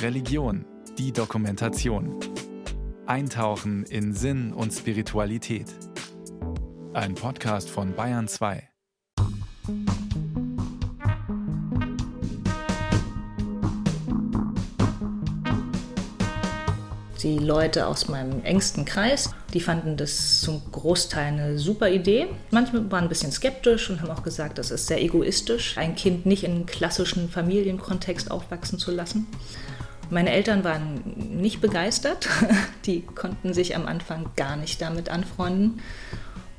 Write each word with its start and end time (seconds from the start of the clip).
Religion, 0.00 0.64
die 0.98 1.12
Dokumentation. 1.12 2.18
Eintauchen 3.06 3.84
in 3.84 4.12
Sinn 4.14 4.52
und 4.52 4.72
Spiritualität. 4.72 5.66
Ein 6.92 7.14
Podcast 7.14 7.70
von 7.70 7.94
Bayern 7.94 8.28
2. 8.28 8.71
Die 17.22 17.38
Leute 17.38 17.86
aus 17.86 18.08
meinem 18.08 18.42
engsten 18.42 18.84
Kreis, 18.84 19.30
die 19.54 19.60
fanden 19.60 19.96
das 19.96 20.40
zum 20.40 20.60
Großteil 20.72 21.26
eine 21.26 21.56
super 21.56 21.88
Idee. 21.88 22.26
Manche 22.50 22.90
waren 22.90 23.04
ein 23.04 23.08
bisschen 23.08 23.30
skeptisch 23.30 23.90
und 23.90 24.02
haben 24.02 24.10
auch 24.10 24.24
gesagt, 24.24 24.58
das 24.58 24.72
ist 24.72 24.88
sehr 24.88 25.00
egoistisch, 25.00 25.78
ein 25.78 25.94
Kind 25.94 26.26
nicht 26.26 26.42
in 26.42 26.50
einem 26.50 26.66
klassischen 26.66 27.28
Familienkontext 27.28 28.28
aufwachsen 28.28 28.80
zu 28.80 28.90
lassen. 28.90 29.28
Meine 30.10 30.30
Eltern 30.30 30.64
waren 30.64 31.00
nicht 31.40 31.60
begeistert. 31.60 32.28
Die 32.86 33.02
konnten 33.02 33.54
sich 33.54 33.76
am 33.76 33.86
Anfang 33.86 34.30
gar 34.34 34.56
nicht 34.56 34.82
damit 34.82 35.08
anfreunden. 35.08 35.80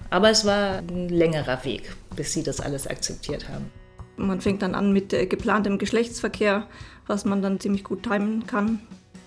Aber 0.10 0.30
es 0.30 0.46
war 0.46 0.78
ein 0.78 1.10
längerer 1.10 1.66
Weg, 1.66 1.94
bis 2.16 2.32
sie 2.32 2.44
das 2.44 2.62
alles 2.62 2.88
akzeptiert 2.88 3.50
haben. 3.50 3.70
Man 4.16 4.40
fängt 4.40 4.62
dann 4.62 4.76
an 4.76 4.94
mit 4.94 5.12
äh, 5.12 5.26
geplantem 5.26 5.78
Geschlechtsverkehr, 5.78 6.68
was 7.06 7.26
man 7.26 7.42
dann 7.42 7.60
ziemlich 7.60 7.84
gut 7.84 8.04
timen 8.04 8.48
kann 8.48 8.80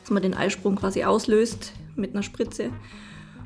dass 0.07 0.13
man 0.13 0.23
den 0.23 0.35
Eisprung 0.35 0.77
quasi 0.77 1.03
auslöst 1.03 1.73
mit 1.97 2.13
einer 2.13 2.23
Spritze. 2.23 2.71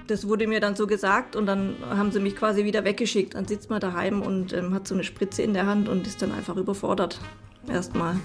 Das 0.09 0.29
wurde 0.29 0.47
mir 0.47 0.61
dann 0.61 0.77
so 0.77 0.87
gesagt 0.87 1.35
und 1.35 1.47
dann 1.47 1.75
haben 1.89 2.13
sie 2.13 2.21
mich 2.21 2.37
quasi 2.37 2.67
wieder 2.67 2.85
weggeschickt. 2.85 3.35
Dann 3.35 3.49
sitzt 3.49 3.71
man 3.71 3.81
daheim 3.81 4.21
und 4.21 4.53
ähm, 4.53 4.75
hat 4.75 4.87
so 4.87 4.95
eine 4.95 5.03
Spritze 5.03 5.41
in 5.41 5.55
der 5.55 5.65
Hand 5.65 5.89
und 5.89 6.07
ist 6.07 6.21
dann 6.21 6.33
einfach 6.33 6.57
überfordert. 6.57 7.19
Erstmal. 7.67 8.21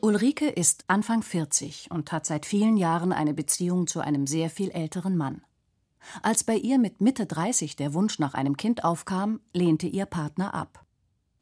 Ulrike 0.00 0.48
ist 0.48 0.84
Anfang 0.86 1.20
40 1.22 1.88
und 1.90 2.10
hat 2.10 2.24
seit 2.24 2.46
vielen 2.46 2.78
Jahren 2.78 3.12
eine 3.12 3.34
Beziehung 3.34 3.86
zu 3.86 4.00
einem 4.00 4.26
sehr 4.26 4.48
viel 4.48 4.70
älteren 4.70 5.18
Mann. 5.18 5.42
Als 6.22 6.44
bei 6.44 6.56
ihr 6.56 6.78
mit 6.78 7.02
Mitte 7.02 7.26
30 7.26 7.76
der 7.76 7.92
Wunsch 7.92 8.18
nach 8.18 8.32
einem 8.32 8.56
Kind 8.56 8.84
aufkam, 8.84 9.40
lehnte 9.52 9.86
ihr 9.86 10.06
Partner 10.06 10.54
ab. 10.54 10.83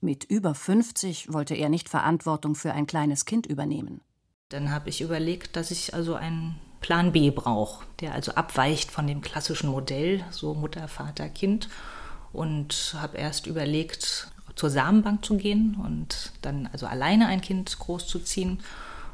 Mit 0.04 0.24
über 0.24 0.52
50 0.52 1.32
wollte 1.32 1.54
er 1.54 1.68
nicht 1.68 1.88
Verantwortung 1.88 2.56
für 2.56 2.72
ein 2.72 2.88
kleines 2.88 3.24
Kind 3.24 3.46
übernehmen. 3.46 4.00
Dann 4.48 4.72
habe 4.72 4.88
ich 4.88 5.00
überlegt, 5.00 5.54
dass 5.54 5.70
ich 5.70 5.94
also 5.94 6.16
einen 6.16 6.58
Plan 6.80 7.12
B 7.12 7.30
brauche, 7.30 7.86
der 8.00 8.12
also 8.12 8.32
abweicht 8.32 8.90
von 8.90 9.06
dem 9.06 9.20
klassischen 9.20 9.70
Modell, 9.70 10.24
so 10.30 10.54
Mutter, 10.54 10.88
Vater, 10.88 11.28
Kind. 11.28 11.68
Und 12.32 12.96
habe 12.98 13.16
erst 13.16 13.46
überlegt, 13.46 14.32
zur 14.56 14.70
Samenbank 14.70 15.24
zu 15.24 15.36
gehen 15.36 15.76
und 15.80 16.32
dann 16.42 16.68
also 16.72 16.86
alleine 16.86 17.28
ein 17.28 17.40
Kind 17.40 17.78
großzuziehen. 17.78 18.58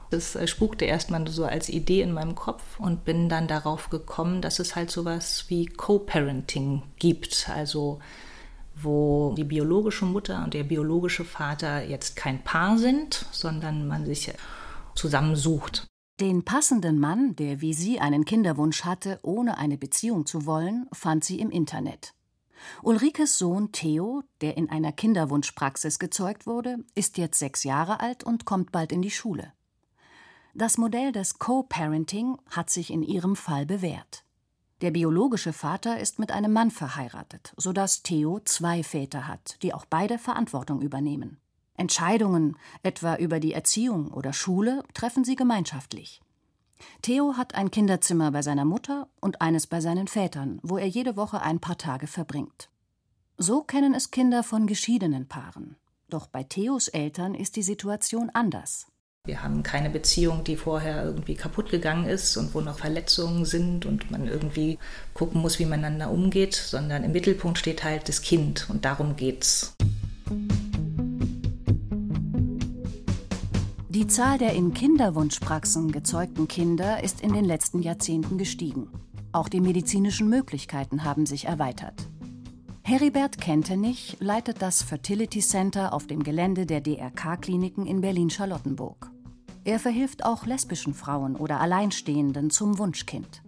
Das 0.08 0.36
äh, 0.36 0.47
spukte 0.47 0.86
erstmal 0.86 1.28
so 1.28 1.45
als 1.45 1.69
Idee 1.69 2.00
in 2.00 2.12
meinem 2.12 2.34
Kopf 2.34 2.80
und 2.80 3.05
bin 3.05 3.28
dann 3.28 3.47
darauf 3.47 3.91
gekommen, 3.91 4.41
dass 4.41 4.58
es 4.58 4.75
halt 4.75 4.91
sowas 4.91 5.45
wie 5.48 5.67
Co-Parenting 5.67 6.83
gibt. 6.98 7.50
Also 7.55 8.00
wo 8.82 9.34
die 9.36 9.44
biologische 9.44 10.04
Mutter 10.04 10.42
und 10.44 10.54
der 10.54 10.64
biologische 10.64 11.24
Vater 11.24 11.84
jetzt 11.84 12.16
kein 12.16 12.42
Paar 12.44 12.78
sind, 12.78 13.26
sondern 13.30 13.86
man 13.86 14.04
sich 14.04 14.32
zusammensucht. 14.94 15.86
Den 16.20 16.44
passenden 16.44 16.98
Mann, 16.98 17.36
der 17.36 17.60
wie 17.60 17.74
sie 17.74 18.00
einen 18.00 18.24
Kinderwunsch 18.24 18.84
hatte, 18.84 19.20
ohne 19.22 19.56
eine 19.56 19.78
Beziehung 19.78 20.26
zu 20.26 20.46
wollen, 20.46 20.88
fand 20.92 21.22
sie 21.22 21.38
im 21.38 21.50
Internet. 21.50 22.12
Ulrikes 22.82 23.38
Sohn 23.38 23.70
Theo, 23.70 24.22
der 24.40 24.56
in 24.56 24.68
einer 24.68 24.90
Kinderwunschpraxis 24.90 26.00
gezeugt 26.00 26.46
wurde, 26.46 26.78
ist 26.96 27.18
jetzt 27.18 27.38
sechs 27.38 27.62
Jahre 27.62 28.00
alt 28.00 28.24
und 28.24 28.44
kommt 28.44 28.72
bald 28.72 28.90
in 28.90 29.00
die 29.00 29.12
Schule. 29.12 29.52
Das 30.54 30.76
Modell 30.76 31.12
des 31.12 31.38
Co-Parenting 31.38 32.36
hat 32.50 32.70
sich 32.70 32.92
in 32.92 33.04
ihrem 33.04 33.36
Fall 33.36 33.64
bewährt. 33.64 34.24
Der 34.80 34.92
biologische 34.92 35.52
Vater 35.52 35.98
ist 35.98 36.20
mit 36.20 36.30
einem 36.30 36.52
Mann 36.52 36.70
verheiratet, 36.70 37.52
sodass 37.56 38.02
Theo 38.02 38.40
zwei 38.44 38.84
Väter 38.84 39.27
hat, 39.27 39.56
die 39.62 39.74
auch 39.74 39.84
beide 39.84 40.18
Verantwortung 40.18 40.83
übernehmen. 40.83 41.40
Entscheidungen, 41.77 42.56
etwa 42.83 43.17
über 43.17 43.40
die 43.40 43.52
Erziehung 43.52 44.08
oder 44.12 44.33
Schule, 44.33 44.84
treffen 44.94 45.24
sie 45.24 45.36
gemeinschaftlich. 45.36 46.20
Theo 47.02 47.36
hat 47.36 47.56
ein 47.56 47.72
Kinderzimmer 47.72 48.30
bei 48.30 48.42
seiner 48.42 48.64
Mutter 48.64 49.08
und 49.20 49.40
eines 49.40 49.67
bei 49.67 49.80
seinen 49.80 50.06
Vätern, 50.06 50.61
wo 50.62 50.77
er 50.78 50.86
jede 50.86 51.17
Woche 51.17 51.40
ein 51.40 51.58
paar 51.58 51.78
Tage 51.78 52.06
verbringt. 52.06 52.70
So 53.36 53.62
kennen 53.62 53.94
es 53.94 54.12
Kinder 54.12 54.42
von 54.44 54.67
geschiedenen 54.67 55.27
Paaren. 55.27 55.77
Doch 56.08 56.27
bei 56.28 56.42
Theos 56.44 56.88
Eltern 56.88 57.34
ist 57.34 57.56
die 57.56 57.62
Situation 57.62 58.30
anders. 58.30 58.86
Wir 59.28 59.42
haben 59.42 59.62
keine 59.62 59.90
Beziehung, 59.90 60.42
die 60.42 60.56
vorher 60.56 61.05
irgendwie 61.05 61.34
kaputt 61.34 61.68
gegangen 61.68 62.06
ist 62.06 62.39
und 62.39 62.55
wo 62.55 62.62
noch 62.62 62.78
Verletzungen 62.78 63.44
sind 63.44 63.84
und 63.84 64.11
man 64.11 64.27
irgendwie 64.27 64.78
gucken 65.12 65.42
muss, 65.42 65.58
wie 65.58 65.66
man 65.66 65.80
miteinander 65.80 66.11
umgeht, 66.11 66.55
sondern 66.55 67.05
im 67.05 67.12
Mittelpunkt 67.12 67.58
steht 67.58 67.84
halt 67.84 68.08
das 68.08 68.22
Kind 68.22 68.70
und 68.70 68.86
darum 68.86 69.17
geht's. 69.17 69.77
Die 73.90 74.06
Zahl 74.06 74.38
der 74.38 74.55
in 74.55 74.72
Kinderwunschpraxen 74.72 75.92
gezeugten 75.92 76.48
Kinder 76.48 77.05
ist 77.05 77.20
in 77.20 77.34
den 77.34 77.44
letzten 77.44 77.83
Jahrzehnten 77.83 78.38
gestiegen. 78.38 78.88
Auch 79.33 79.50
die 79.50 79.61
medizinischen 79.61 80.30
Möglichkeiten 80.30 81.05
haben 81.05 81.27
sich 81.27 81.44
erweitert. 81.44 82.08
Heribert 82.83 83.38
Kentenich 83.38 84.17
leitet 84.20 84.62
das 84.62 84.83
Fertility 84.83 85.40
Center 85.40 85.92
auf 85.92 86.06
dem 86.06 86.22
Gelände 86.22 86.64
der 86.64 86.80
DRK-Kliniken 86.80 87.84
in 87.84 88.00
Berlin-Charlottenburg. 88.00 89.11
Er 89.68 89.79
verhilft 89.79 90.24
auch 90.24 90.46
lesbischen 90.46 90.95
Frauen 90.95 91.36
oder 91.36 91.61
Alleinstehenden 91.61 92.48
zum 92.48 92.79
Wunschkind. 92.79 93.42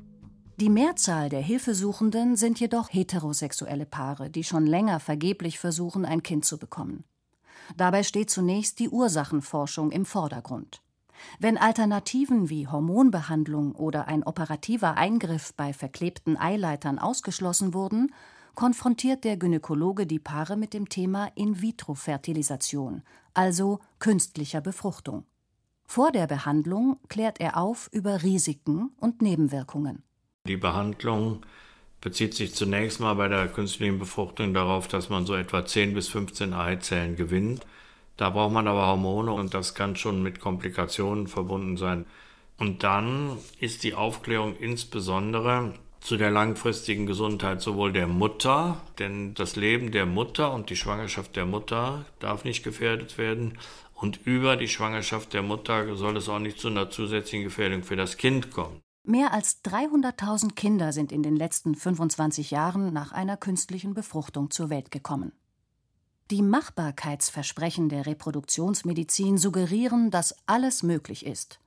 Die 0.60 0.69
Mehrzahl 0.69 1.31
der 1.31 1.41
Hilfesuchenden 1.41 2.36
sind 2.36 2.60
jedoch 2.60 2.92
heterosexuelle 2.92 3.86
Paare, 3.86 4.28
die 4.28 4.44
schon 4.44 4.66
länger 4.66 5.00
vergeblich 5.00 5.58
versuchen, 5.58 6.04
ein 6.04 6.22
Kind 6.22 6.44
zu 6.44 6.58
bekommen. 6.58 7.04
Dabei 7.75 8.03
steht 8.03 8.28
zunächst 8.28 8.81
die 8.81 8.91
Ursachenforschung 8.91 9.91
im 9.92 10.04
Vordergrund. 10.04 10.82
Wenn 11.38 11.56
Alternativen 11.56 12.50
wie 12.50 12.69
Hormonbehandlung 12.69 13.75
oder 13.75 14.06
ein 14.06 14.22
operativer 14.22 14.98
Eingriff 14.98 15.54
bei 15.54 15.72
verklebten 15.72 16.37
Eileitern 16.37 16.98
ausgeschlossen 16.98 17.72
wurden, 17.72 18.12
konfrontiert 18.54 19.25
der 19.25 19.38
Gynäkologe 19.38 20.06
die 20.06 20.19
Paare 20.19 20.58
mit 20.58 20.75
dem 20.75 20.91
Thema 20.91 21.31
In-vitro-Fertilisation, 21.34 23.04
also 23.32 23.78
künstlicher 23.98 24.60
Befruchtung. 24.60 25.25
Vor 25.92 26.12
der 26.12 26.28
Behandlung 26.28 27.00
klärt 27.08 27.40
er 27.40 27.56
auf 27.56 27.88
über 27.90 28.22
Risiken 28.22 28.92
und 29.00 29.22
Nebenwirkungen. 29.22 30.04
Die 30.46 30.56
Behandlung 30.56 31.44
bezieht 32.00 32.34
sich 32.34 32.54
zunächst 32.54 33.00
mal 33.00 33.14
bei 33.14 33.26
der 33.26 33.48
künstlichen 33.48 33.98
Befruchtung 33.98 34.54
darauf, 34.54 34.86
dass 34.86 35.08
man 35.08 35.26
so 35.26 35.34
etwa 35.34 35.66
10 35.66 35.94
bis 35.94 36.06
15 36.06 36.52
Eizellen 36.52 37.16
gewinnt. 37.16 37.66
Da 38.16 38.30
braucht 38.30 38.52
man 38.52 38.68
aber 38.68 38.86
Hormone 38.86 39.32
und 39.32 39.52
das 39.52 39.74
kann 39.74 39.96
schon 39.96 40.22
mit 40.22 40.38
Komplikationen 40.38 41.26
verbunden 41.26 41.76
sein. 41.76 42.06
Und 42.56 42.84
dann 42.84 43.38
ist 43.58 43.82
die 43.82 43.94
Aufklärung 43.94 44.54
insbesondere 44.60 45.74
zu 46.00 46.16
der 46.16 46.30
langfristigen 46.30 47.06
Gesundheit 47.06 47.60
sowohl 47.60 47.92
der 47.92 48.06
Mutter, 48.06 48.80
denn 49.00 49.34
das 49.34 49.56
Leben 49.56 49.90
der 49.90 50.06
Mutter 50.06 50.52
und 50.52 50.70
die 50.70 50.76
Schwangerschaft 50.76 51.34
der 51.34 51.46
Mutter 51.46 52.06
darf 52.20 52.44
nicht 52.44 52.62
gefährdet 52.62 53.18
werden, 53.18 53.58
und 54.00 54.27
über 54.27 54.56
die 54.56 54.69
Schwangerschaft 54.69 55.34
der 55.34 55.43
Mutter 55.43 55.94
soll 55.97 56.16
es 56.16 56.28
auch 56.28 56.38
nicht 56.38 56.59
zu 56.59 56.69
einer 56.69 56.91
zusätzlichen 56.91 57.44
Gefährdung 57.44 57.83
für 57.83 57.97
das 57.97 58.16
Kind 58.16 58.50
kommen. 58.50 58.81
Mehr 59.05 59.33
als 59.33 59.62
300.000 59.65 60.55
Kinder 60.55 60.93
sind 60.93 61.12
in 61.12 61.22
den 61.22 61.37
letzten 61.37 61.75
25 61.75 62.50
Jahren 62.50 62.93
nach 62.93 63.12
einer 63.12 63.37
künstlichen 63.37 63.94
Befruchtung 63.94 64.50
zur 64.50 64.71
Welt 64.71 64.91
gekommen. 64.91 65.33
Die 66.31 66.43
Machbarkeitsversprechen 66.43 67.88
der 67.88 68.06
Reproduktionsmedizin 68.06 69.37
suggerieren, 69.37 70.11
dass 70.11 70.37
alles 70.46 70.82
möglich 70.82 71.26
ist. 71.26 71.58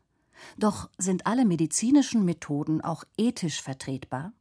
Doch 0.58 0.90
sind 0.98 1.28
alle 1.28 1.46
medizinischen 1.46 2.24
Methoden 2.26 2.82
auch 2.82 3.04
ethisch 3.18 3.62
vertretbar? 3.62 4.32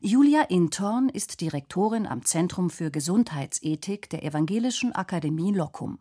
Julia 0.00 0.42
Intorn 0.42 1.08
ist 1.08 1.40
Direktorin 1.40 2.06
am 2.06 2.24
Zentrum 2.24 2.70
für 2.70 2.90
Gesundheitsethik 2.90 4.08
der 4.10 4.22
Evangelischen 4.22 4.92
Akademie 4.92 5.52
Locum. 5.52 5.98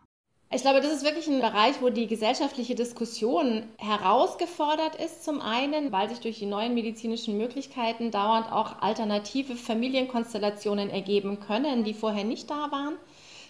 Ich 0.50 0.62
glaube, 0.62 0.80
das 0.80 0.94
ist 0.94 1.04
wirklich 1.04 1.28
ein 1.28 1.42
Bereich, 1.42 1.82
wo 1.82 1.90
die 1.90 2.08
gesellschaftliche 2.08 2.74
Diskussion 2.74 3.64
herausgefordert 3.78 4.96
ist. 4.96 5.26
Zum 5.26 5.42
einen, 5.42 5.92
weil 5.92 6.08
sich 6.08 6.20
durch 6.20 6.40
die 6.40 6.46
neuen 6.46 6.74
medizinischen 6.74 7.38
Möglichkeiten 7.38 8.12
dauernd 8.12 8.50
auch 8.50 8.82
alternative 8.82 9.56
Familienkonstellationen 9.56 10.90
ergeben 10.90 11.42
können, 11.42 11.84
die 11.84 11.94
vorher 11.94 12.24
nicht 12.24 12.50
da 12.50 12.72
waren. 12.72 12.96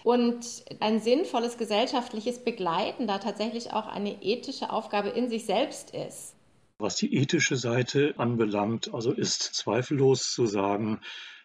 Und 0.02 0.64
ein 0.80 1.00
sinnvolles 1.00 1.56
gesellschaftliches 1.56 2.42
Begleiten 2.42 3.06
da 3.06 3.18
tatsächlich 3.18 3.72
auch 3.72 3.86
eine 3.86 4.20
ethische 4.20 4.70
Aufgabe 4.70 5.10
in 5.10 5.28
sich 5.28 5.46
selbst 5.46 5.94
ist. 5.94 6.34
Was 6.78 6.96
die 6.96 7.14
ethische 7.14 7.56
Seite 7.56 8.14
anbelangt, 8.16 8.92
also 8.92 9.12
ist 9.12 9.42
zweifellos 9.42 10.32
zu 10.32 10.46
sagen, 10.46 11.00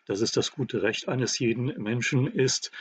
dass 0.05 0.21
es 0.21 0.31
das 0.31 0.51
gute 0.51 0.81
Recht 0.81 1.07
eines 1.07 1.37
jeden 1.37 1.65
Menschen 1.81 2.27
ist, 2.27 2.71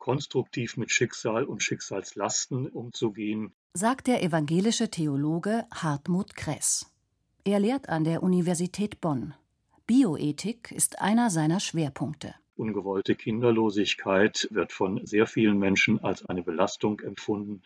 konstruktiv 0.00 0.76
mit 0.76 0.90
Schicksal 0.90 1.44
und 1.44 1.62
Schicksalslasten 1.62 2.66
umzugehen. 2.66 3.52
Sagt 3.74 4.08
der 4.08 4.24
evangelische 4.24 4.90
Theologe 4.90 5.66
Hartmut 5.72 6.34
Kress. 6.34 6.92
Er 7.44 7.60
lehrt 7.60 7.88
an 7.88 8.02
der 8.02 8.24
Universität 8.24 9.00
Bonn. 9.00 9.34
Bioethik 9.86 10.72
ist 10.72 11.00
einer 11.00 11.30
seiner 11.30 11.60
Schwerpunkte. 11.60 12.34
Ungewollte 12.56 13.14
Kinderlosigkeit 13.14 14.46
wird 14.50 14.72
von 14.72 15.06
sehr 15.06 15.26
vielen 15.26 15.58
Menschen 15.58 15.98
als 16.04 16.26
eine 16.26 16.42
Belastung 16.42 17.00
empfunden. 17.00 17.62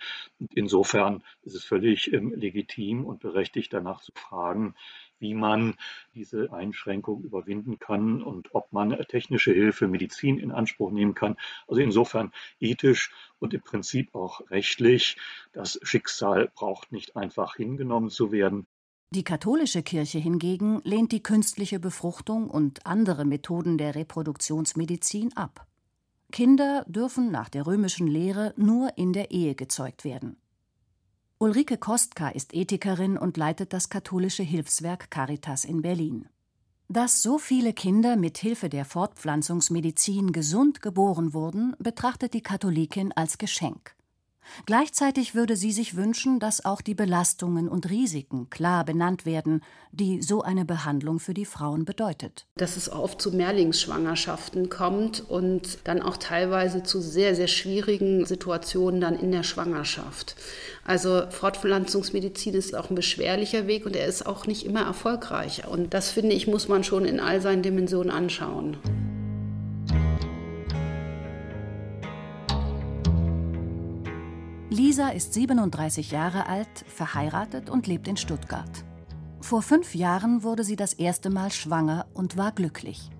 Insofern 0.55 1.25
ist 1.43 1.57
es 1.57 1.65
völlig 1.65 2.13
ähm, 2.13 2.33
legitim 2.37 3.05
und 3.05 3.21
berechtigt 3.21 3.73
danach 3.73 4.03
zu 4.03 4.13
fragen, 4.15 4.75
wie 5.19 5.35
man 5.35 5.75
diese 6.15 6.53
Einschränkung 6.53 7.23
überwinden 7.23 7.79
kann 7.79 8.23
und 8.23 8.55
ob 8.55 8.73
man 8.73 8.91
technische 9.09 9.53
Hilfe, 9.53 9.89
Medizin 9.89 10.39
in 10.39 10.51
Anspruch 10.51 10.91
nehmen 10.91 11.15
kann. 11.15 11.37
Also 11.67 11.81
insofern 11.81 12.33
ethisch 12.61 13.13
und 13.39 13.55
im 13.55 13.63
Prinzip 13.63 14.15
auch 14.15 14.41
rechtlich. 14.51 15.17
Das 15.53 15.79
Schicksal 15.83 16.51
braucht 16.55 16.93
nicht 16.93 17.17
einfach 17.17 17.57
hingenommen 17.57 18.11
zu 18.11 18.33
werden. 18.33 18.67
Die 19.11 19.23
katholische 19.23 19.83
Kirche 19.83 20.19
hingegen 20.19 20.81
lehnt 20.83 21.13
die 21.13 21.23
künstliche 21.23 21.79
Befruchtung 21.79 22.51
und 22.51 22.85
andere 22.85 23.25
Methoden 23.25 23.79
der 23.79 23.95
Reproduktionsmedizin 23.95 25.37
ab. 25.37 25.67
Kinder 26.33 26.85
dürfen 26.89 27.31
nach 27.31 27.49
der 27.49 27.65
römischen 27.65 28.09
Lehre 28.09 28.55
nur 28.57 28.99
in 28.99 29.13
der 29.13 29.31
Ehe 29.31 29.55
gezeugt 29.55 30.05
werden. 30.05 30.37
Ulrike 31.39 31.79
Kostka 31.79 32.29
ist 32.29 32.55
Ethikerin 32.55 33.19
und 33.19 33.37
leitet 33.37 33.73
das 33.73 33.89
katholische 33.89 34.45
Hilfswerk 34.45 35.11
Caritas 35.11 35.65
in 35.65 35.83
Berlin. 35.83 36.29
Dass 36.89 37.23
so 37.23 37.39
viele 37.39 37.73
Kinder 37.73 38.17
mit 38.17 38.39
Hilfe 38.39 38.69
der 38.69 38.85
Fortpflanzungsmedizin 38.85 40.33
gesund 40.33 40.81
geboren 40.81 41.35
wurden, 41.35 41.75
betrachtet 41.81 42.35
die 42.35 42.43
Katholikin 42.43 43.11
als 43.13 43.39
Geschenk. 43.39 43.97
Gleichzeitig 44.67 45.35
würde 45.35 45.57
sie 45.57 45.73
sich 45.73 45.97
wünschen, 45.97 46.39
dass 46.39 46.65
auch 46.65 46.81
die 46.81 46.95
Belastungen 46.95 47.69
und 47.69 47.91
Risiken 47.91 48.51
klar 48.51 48.85
benannt 48.85 49.27
werden, 49.27 49.63
die 49.93 50.23
so 50.23 50.43
eine 50.43 50.65
Behandlung 50.65 51.19
für 51.19 51.35
die 51.35 51.45
Frauen 51.45 51.85
bedeutet. 51.85 52.47
Dass 52.57 52.77
es 52.77 52.91
oft 52.91 53.21
zu 53.21 53.33
Mehrlingsschwangerschaften 53.33 54.69
kommt 54.69 55.29
und 55.29 55.79
dann 55.85 56.03
auch 56.03 56.17
teilweise 56.17 56.83
zu 56.83 57.01
sehr, 57.01 57.35
sehr 57.35 57.49
schwierigen 57.49 58.27
Situationen 58.27 59.01
dann 59.01 59.19
in 59.19 59.33
der 59.33 59.43
Schwangerschaft. 59.43 60.37
Also 60.85 61.23
Fortpflanzungsmedizin 61.31 62.55
ist 62.55 62.77
auch 62.77 62.91
ein 62.91 62.95
beschwerlicher 62.95 63.67
Weg 63.67 63.87
und 63.87 63.97
er 63.97 64.07
ist 64.07 64.27
auch 64.27 64.47
nicht 64.47 64.67
immer 64.67 64.83
erfolgreich. 64.83 65.67
Und 65.67 65.95
das 65.95 66.11
finde 66.11 66.35
ich, 66.35 66.47
muss 66.47 66.69
man 66.69 66.85
schon 66.85 67.07
in 67.07 67.21
all 67.21 67.41
seinen 67.41 67.63
Dimensionen 67.63 68.11
anschauen. 68.11 68.77
Lisa 74.69 75.09
ist 75.09 75.33
37 75.33 76.11
Jahre 76.11 76.49
alt, 76.49 76.69
verheiratet 76.87 77.71
und 77.71 77.87
lebt 77.87 78.09
in 78.09 78.17
Stuttgart. 78.17 78.85
Vor 79.41 79.63
fünf 79.63 79.95
Jahren 79.95 80.43
wurde 80.43 80.65
sie 80.65 80.77
das 80.77 80.93
erste 80.95 81.31
Mal 81.31 81.51
schwanger 81.51 82.07
und 82.13 82.37
war 82.37 82.53
glücklich. 82.53 83.11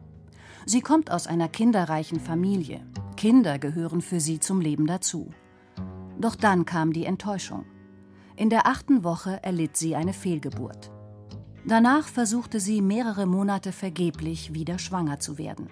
Sie 0.67 0.81
kommt 0.81 1.11
aus 1.11 1.27
einer 1.27 1.49
kinderreichen 1.49 2.19
Familie. 2.19 2.81
Kinder 3.17 3.59
gehören 3.59 4.01
für 4.01 4.21
sie 4.21 4.41
zum 4.41 4.61
Leben 4.61 4.87
dazu. 4.87 5.31
Doch 6.19 6.37
dann 6.37 6.65
kam 6.65 6.93
die 6.93 7.05
Enttäuschung. 7.05 7.65
In 8.37 8.51
der 8.51 8.67
achten 8.67 9.05
Woche 9.05 9.43
erlitt 9.43 9.77
sie 9.77 9.95
eine 9.95 10.13
Fehlgeburt. 10.13 10.91
Danach 11.67 12.07
versuchte 12.07 12.61
sie 12.61 12.83
mehrere 12.83 13.27
Monate 13.27 13.73
vergeblich 13.73 14.53
wieder 14.53 14.79
schwanger 14.79 15.21
zu 15.21 15.39
werden. 15.39 15.69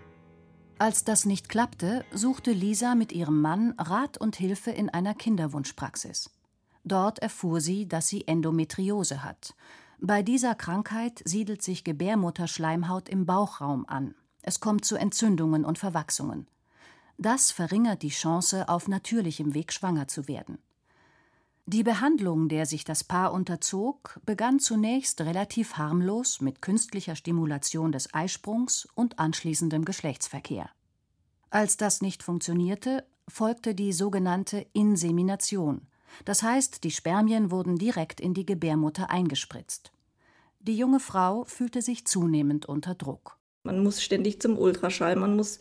Als 0.79 1.05
das 1.05 1.27
nicht 1.27 1.49
klappte, 1.49 2.05
suchte 2.13 2.53
Lisa 2.53 2.95
mit 2.95 3.13
ihrem 3.13 3.41
Mann 3.41 3.75
Rat 3.79 4.19
und 4.19 4.37
Hilfe 4.37 4.71
in 4.71 4.89
einer 4.91 5.15
Kinderwunschpraxis. 5.15 6.31
Dort 6.85 7.21
erfuhr 7.21 7.61
sie, 7.61 7.87
dass 7.87 8.09
sie 8.09 8.27
Endometriose 8.27 9.23
hat. 9.23 9.55
Bei 10.01 10.23
dieser 10.23 10.57
Krankheit 10.57 11.23
siedelt 11.25 11.63
sich 11.63 11.85
Gebärmutterschleimhaut 11.85 13.09
im 13.09 13.27
Bauchraum 13.27 13.85
an. 13.87 14.15
Es 14.43 14.59
kommt 14.59 14.85
zu 14.85 14.97
Entzündungen 14.97 15.65
und 15.65 15.79
Verwachsungen. 15.79 16.49
Das 17.19 17.53
verringert 17.53 18.03
die 18.03 18.09
Chance, 18.09 18.69
auf 18.69 18.89
natürlichem 18.89 19.55
Weg 19.55 19.73
schwanger 19.73 20.09
zu 20.09 20.29
werden. 20.29 20.59
Die 21.67 21.85
Behandlung, 21.85 22.49
der 22.49 22.67
sich 22.67 22.85
das 22.85 23.05
Paar 23.05 23.33
unterzog, 23.33 24.19
begann 24.27 24.59
zunächst 24.59 25.21
relativ 25.21 25.75
harmlos 25.75 26.41
mit 26.41 26.61
künstlicher 26.61 27.15
Stimulation 27.15 27.93
des 27.93 28.13
Eisprungs 28.13 28.89
und 28.95 29.21
anschließendem 29.21 29.85
Geschlechtsverkehr. 29.85 30.71
Als 31.51 31.77
das 31.77 32.03
nicht 32.03 32.25
funktionierte, 32.25 33.05
folgte 33.29 33.77
die 33.77 33.93
sogenannte 33.93 34.67
Insemination. 34.73 35.87
Das 36.25 36.43
heißt, 36.43 36.83
die 36.83 36.91
Spermien 36.91 37.51
wurden 37.51 37.77
direkt 37.77 38.21
in 38.21 38.35
die 38.35 38.45
Gebärmutter 38.45 39.11
eingespritzt. 39.11 39.93
Die 40.61 40.77
junge 40.77 41.01
Frau 41.01 41.45
fühlte 41.45 41.81
sich 41.81 42.07
zunehmend 42.07 42.67
unter 42.67 42.95
Druck. 42.95 43.39
Man 43.63 43.83
muss 43.83 44.03
ständig 44.03 44.41
zum 44.41 44.59
Ultraschall, 44.59 45.15
man 45.15 45.37
muss 45.37 45.61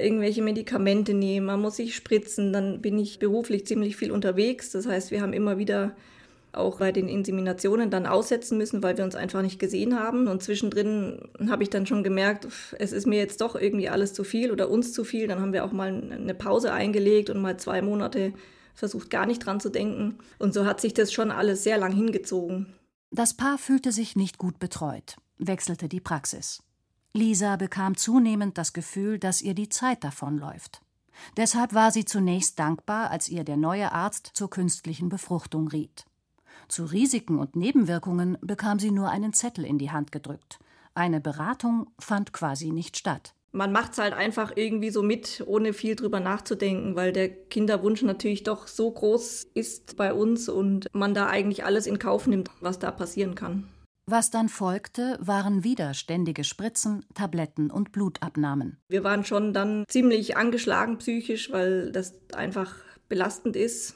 irgendwelche 0.00 0.42
Medikamente 0.42 1.14
nehmen, 1.14 1.46
man 1.46 1.60
muss 1.60 1.76
sich 1.76 1.94
spritzen. 1.94 2.52
Dann 2.52 2.80
bin 2.80 2.98
ich 2.98 3.18
beruflich 3.18 3.66
ziemlich 3.66 3.96
viel 3.96 4.10
unterwegs. 4.10 4.70
Das 4.70 4.86
heißt, 4.86 5.10
wir 5.10 5.22
haben 5.22 5.32
immer 5.32 5.58
wieder 5.58 5.94
auch 6.52 6.78
bei 6.78 6.90
den 6.92 7.08
Inseminationen 7.08 7.90
dann 7.90 8.06
aussetzen 8.06 8.58
müssen, 8.58 8.82
weil 8.82 8.96
wir 8.96 9.04
uns 9.04 9.14
einfach 9.14 9.42
nicht 9.42 9.58
gesehen 9.58 9.98
haben. 9.98 10.26
Und 10.26 10.42
zwischendrin 10.42 11.28
habe 11.48 11.62
ich 11.62 11.70
dann 11.70 11.86
schon 11.86 12.02
gemerkt, 12.02 12.48
es 12.78 12.92
ist 12.92 13.06
mir 13.06 13.18
jetzt 13.18 13.40
doch 13.40 13.54
irgendwie 13.54 13.88
alles 13.88 14.12
zu 14.12 14.24
viel 14.24 14.50
oder 14.50 14.68
uns 14.68 14.92
zu 14.92 15.04
viel. 15.04 15.28
Dann 15.28 15.40
haben 15.40 15.52
wir 15.52 15.64
auch 15.64 15.72
mal 15.72 15.88
eine 15.88 16.34
Pause 16.34 16.72
eingelegt 16.72 17.30
und 17.30 17.40
mal 17.40 17.58
zwei 17.58 17.82
Monate 17.82 18.32
versucht, 18.74 19.10
gar 19.10 19.26
nicht 19.26 19.44
dran 19.44 19.60
zu 19.60 19.68
denken. 19.68 20.18
Und 20.38 20.54
so 20.54 20.64
hat 20.64 20.80
sich 20.80 20.94
das 20.94 21.12
schon 21.12 21.30
alles 21.30 21.62
sehr 21.62 21.78
lang 21.78 21.92
hingezogen. 21.92 22.66
Das 23.12 23.34
Paar 23.34 23.58
fühlte 23.58 23.92
sich 23.92 24.16
nicht 24.16 24.38
gut 24.38 24.58
betreut, 24.58 25.16
wechselte 25.38 25.88
die 25.88 26.00
Praxis. 26.00 26.62
Lisa 27.12 27.56
bekam 27.56 27.96
zunehmend 27.96 28.56
das 28.56 28.72
Gefühl, 28.72 29.18
dass 29.18 29.42
ihr 29.42 29.54
die 29.54 29.68
Zeit 29.68 30.04
davonläuft. 30.04 30.80
Deshalb 31.36 31.74
war 31.74 31.90
sie 31.90 32.04
zunächst 32.04 32.58
dankbar, 32.58 33.10
als 33.10 33.28
ihr 33.28 33.44
der 33.44 33.56
neue 33.56 33.92
Arzt 33.92 34.30
zur 34.34 34.48
künstlichen 34.48 35.08
Befruchtung 35.08 35.68
riet. 35.68 36.04
Zu 36.68 36.84
Risiken 36.84 37.38
und 37.38 37.56
Nebenwirkungen 37.56 38.38
bekam 38.40 38.78
sie 38.78 38.92
nur 38.92 39.10
einen 39.10 39.32
Zettel 39.32 39.64
in 39.64 39.78
die 39.78 39.90
Hand 39.90 40.12
gedrückt. 40.12 40.60
Eine 40.94 41.20
Beratung 41.20 41.88
fand 41.98 42.32
quasi 42.32 42.70
nicht 42.70 42.96
statt. 42.96 43.34
Man 43.52 43.72
macht 43.72 43.92
es 43.92 43.98
halt 43.98 44.14
einfach 44.14 44.52
irgendwie 44.54 44.90
so 44.90 45.02
mit, 45.02 45.42
ohne 45.44 45.72
viel 45.72 45.96
drüber 45.96 46.20
nachzudenken, 46.20 46.94
weil 46.94 47.12
der 47.12 47.28
Kinderwunsch 47.28 48.02
natürlich 48.02 48.44
doch 48.44 48.68
so 48.68 48.88
groß 48.88 49.48
ist 49.54 49.96
bei 49.96 50.14
uns 50.14 50.48
und 50.48 50.86
man 50.94 51.14
da 51.14 51.26
eigentlich 51.26 51.64
alles 51.64 51.88
in 51.88 51.98
Kauf 51.98 52.28
nimmt, 52.28 52.50
was 52.60 52.78
da 52.78 52.92
passieren 52.92 53.34
kann. 53.34 53.68
Was 54.06 54.30
dann 54.30 54.48
folgte, 54.48 55.18
waren 55.20 55.62
wieder 55.62 55.94
ständige 55.94 56.42
Spritzen, 56.44 57.04
Tabletten 57.14 57.70
und 57.70 57.92
Blutabnahmen. 57.92 58.78
Wir 58.88 59.04
waren 59.04 59.24
schon 59.24 59.52
dann 59.52 59.84
ziemlich 59.88 60.36
angeschlagen 60.36 60.98
psychisch, 60.98 61.52
weil 61.52 61.92
das 61.92 62.14
einfach 62.32 62.74
belastend 63.08 63.56
ist. 63.56 63.94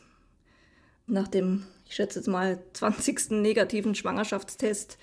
Nach 1.07 1.29
dem, 1.29 1.65
ich 1.87 1.97
schätze 1.97 2.21
jetzt 2.21 2.29
mal, 2.29 2.63
20. 2.75 3.31
negativen 3.33 3.95
Schwangerschaftstest 3.95 4.99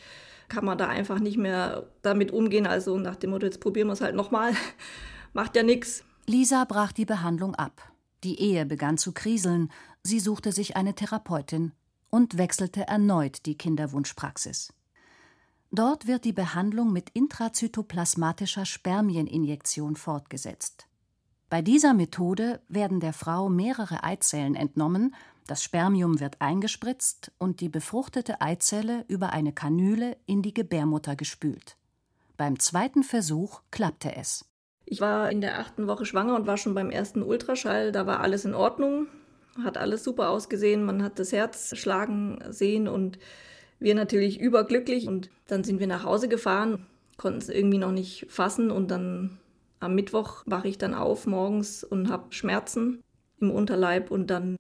kann 0.48 0.65
man 0.65 0.77
da 0.77 0.88
einfach 0.88 1.20
nicht 1.20 1.38
mehr 1.38 1.88
damit 2.01 2.31
umgehen. 2.31 2.67
Also 2.67 2.98
nach 2.98 3.15
dem 3.15 3.29
Motto, 3.31 3.46
jetzt 3.46 3.62
probieren 3.62 3.88
wir 3.88 3.93
es 3.93 4.01
halt 4.01 4.15
nochmal. 4.15 4.53
Macht 5.34 5.55
ja 5.55 5.63
nichts. 5.63 6.03
Lisa 6.27 6.65
brach 6.65 6.91
die 6.91 7.05
Behandlung 7.05 7.55
ab. 7.55 7.91
Die 8.24 8.39
Ehe 8.39 8.65
begann 8.65 8.98
zu 8.98 9.13
kriseln. 9.13 9.72
Sie 10.03 10.20
suchte 10.20 10.51
sich 10.51 10.75
eine 10.75 10.93
Therapeutin 10.93 11.72
und 12.10 12.38
wechselte 12.38 12.88
erneut 12.88 13.46
die 13.46 13.58
Kinderwunschpraxis. 13.58 14.74
Dort 15.71 16.05
wird 16.05 16.25
die 16.25 16.33
Behandlung 16.33 16.91
mit 16.91 17.09
intrazytoplasmatischer 17.11 18.65
Spermieninjektion 18.65 19.95
fortgesetzt. 19.95 20.87
Bei 21.49 21.61
dieser 21.61 21.93
Methode 21.93 22.61
werden 22.67 22.99
der 22.99 23.13
Frau 23.13 23.49
mehrere 23.49 24.03
Eizellen 24.03 24.55
entnommen, 24.55 25.15
das 25.47 25.63
Spermium 25.63 26.19
wird 26.19 26.39
eingespritzt 26.39 27.31
und 27.37 27.59
die 27.59 27.67
befruchtete 27.67 28.41
Eizelle 28.41 29.03
über 29.07 29.33
eine 29.33 29.51
Kanüle 29.51 30.15
in 30.25 30.41
die 30.41 30.53
Gebärmutter 30.53 31.15
gespült. 31.15 31.77
Beim 32.37 32.59
zweiten 32.59 33.03
Versuch 33.03 33.61
klappte 33.69 34.15
es. 34.15 34.45
Ich 34.85 35.01
war 35.01 35.29
in 35.31 35.41
der 35.41 35.59
achten 35.59 35.87
Woche 35.87 36.05
schwanger 36.05 36.35
und 36.35 36.47
war 36.47 36.57
schon 36.57 36.73
beim 36.73 36.89
ersten 36.89 37.21
Ultraschall. 37.21 37.91
Da 37.91 38.05
war 38.05 38.21
alles 38.21 38.45
in 38.45 38.53
Ordnung, 38.53 39.07
hat 39.63 39.77
alles 39.77 40.03
super 40.03 40.29
ausgesehen. 40.29 40.83
Man 40.83 41.03
hat 41.03 41.19
das 41.19 41.31
Herz 41.31 41.75
schlagen 41.77 42.39
sehen 42.49 42.87
und 42.87 43.19
wir 43.81 43.95
natürlich 43.95 44.39
überglücklich 44.39 45.07
und 45.07 45.29
dann 45.47 45.63
sind 45.63 45.79
wir 45.79 45.88
nach 45.88 46.05
Hause 46.05 46.29
gefahren, 46.29 46.85
konnten 47.17 47.39
es 47.39 47.50
irgendwie 47.50 47.79
noch 47.79 47.91
nicht 47.91 48.27
fassen 48.29 48.71
und 48.71 48.89
dann 48.89 49.39
am 49.79 49.95
Mittwoch 49.95 50.43
wache 50.45 50.67
ich 50.67 50.77
dann 50.77 50.93
auf 50.93 51.25
morgens 51.25 51.83
und 51.83 52.09
habe 52.09 52.31
Schmerzen 52.31 53.01
im 53.39 53.50
Unterleib 53.50 54.11
und 54.11 54.27
dann 54.27 54.55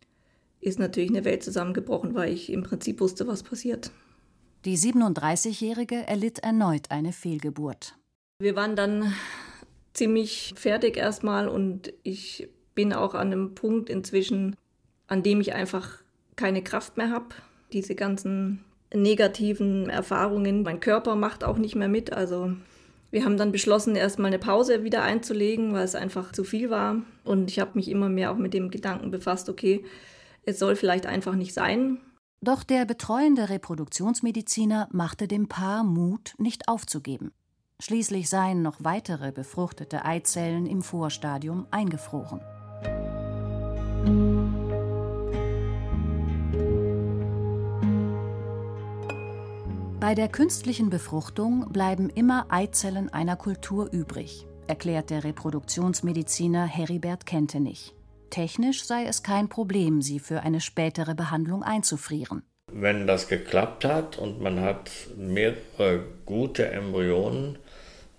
ist 0.59 0.79
natürlich 0.79 1.11
eine 1.11 1.23
Welt 1.23 1.43
zusammengebrochen, 1.43 2.15
weil 2.15 2.33
ich 2.33 2.51
im 2.51 2.63
Prinzip 2.63 2.99
wusste, 2.99 3.27
was 3.27 3.43
passiert. 3.43 3.91
Die 4.65 4.77
37-Jährige 4.77 6.07
erlitt 6.07 6.39
erneut 6.39 6.89
eine 6.89 7.13
Fehlgeburt. 7.13 7.95
Wir 8.39 8.55
waren 8.55 8.75
dann 8.75 9.13
ziemlich 9.93 10.53
fertig 10.55 10.97
erstmal 10.97 11.47
und 11.47 11.93
ich 12.03 12.49
bin 12.73 12.93
auch 12.93 13.13
an 13.13 13.27
einem 13.27 13.55
Punkt 13.55 13.89
inzwischen, 13.89 14.55
an 15.07 15.23
dem 15.23 15.41
ich 15.41 15.53
einfach 15.53 16.01
keine 16.35 16.63
Kraft 16.63 16.97
mehr 16.97 17.11
habe. 17.11 17.29
Diese 17.73 17.95
ganzen 17.95 18.63
negativen 18.93 19.89
Erfahrungen. 19.89 20.63
Mein 20.63 20.79
Körper 20.79 21.15
macht 21.15 21.43
auch 21.43 21.57
nicht 21.57 21.75
mehr 21.75 21.87
mit. 21.87 22.13
Also 22.13 22.53
wir 23.11 23.25
haben 23.25 23.37
dann 23.37 23.51
beschlossen, 23.51 23.95
erstmal 23.95 24.27
eine 24.27 24.39
Pause 24.39 24.83
wieder 24.83 25.03
einzulegen, 25.03 25.73
weil 25.73 25.83
es 25.83 25.95
einfach 25.95 26.31
zu 26.31 26.43
viel 26.43 26.69
war. 26.69 26.97
Und 27.23 27.49
ich 27.49 27.59
habe 27.59 27.71
mich 27.75 27.89
immer 27.89 28.09
mehr 28.09 28.31
auch 28.31 28.37
mit 28.37 28.53
dem 28.53 28.71
Gedanken 28.71 29.11
befasst, 29.11 29.49
okay, 29.49 29.83
es 30.43 30.59
soll 30.59 30.75
vielleicht 30.75 31.05
einfach 31.05 31.35
nicht 31.35 31.53
sein. 31.53 31.99
Doch 32.43 32.63
der 32.63 32.85
betreuende 32.85 33.49
Reproduktionsmediziner 33.49 34.87
machte 34.91 35.27
dem 35.27 35.47
Paar 35.47 35.83
Mut, 35.83 36.33
nicht 36.39 36.67
aufzugeben. 36.67 37.31
Schließlich 37.79 38.29
seien 38.29 38.61
noch 38.61 38.77
weitere 38.79 39.31
befruchtete 39.31 40.05
Eizellen 40.05 40.65
im 40.65 40.81
Vorstadium 40.81 41.67
eingefroren. 41.69 42.41
Bei 50.01 50.15
der 50.15 50.29
künstlichen 50.29 50.89
Befruchtung 50.89 51.71
bleiben 51.71 52.09
immer 52.09 52.47
Eizellen 52.49 53.13
einer 53.13 53.35
Kultur 53.35 53.87
übrig, 53.93 54.47
erklärt 54.65 55.11
der 55.11 55.23
Reproduktionsmediziner 55.23 56.65
Heribert 56.65 57.27
Kentenich. 57.27 57.93
Technisch 58.31 58.83
sei 58.83 59.05
es 59.05 59.21
kein 59.21 59.47
Problem, 59.47 60.01
sie 60.01 60.17
für 60.17 60.41
eine 60.41 60.59
spätere 60.59 61.13
Behandlung 61.13 61.61
einzufrieren. 61.61 62.41
Wenn 62.73 63.05
das 63.05 63.27
geklappt 63.27 63.85
hat 63.85 64.17
und 64.17 64.41
man 64.41 64.59
hat 64.61 64.89
mehrere 65.17 66.03
gute 66.25 66.71
Embryonen, 66.71 67.59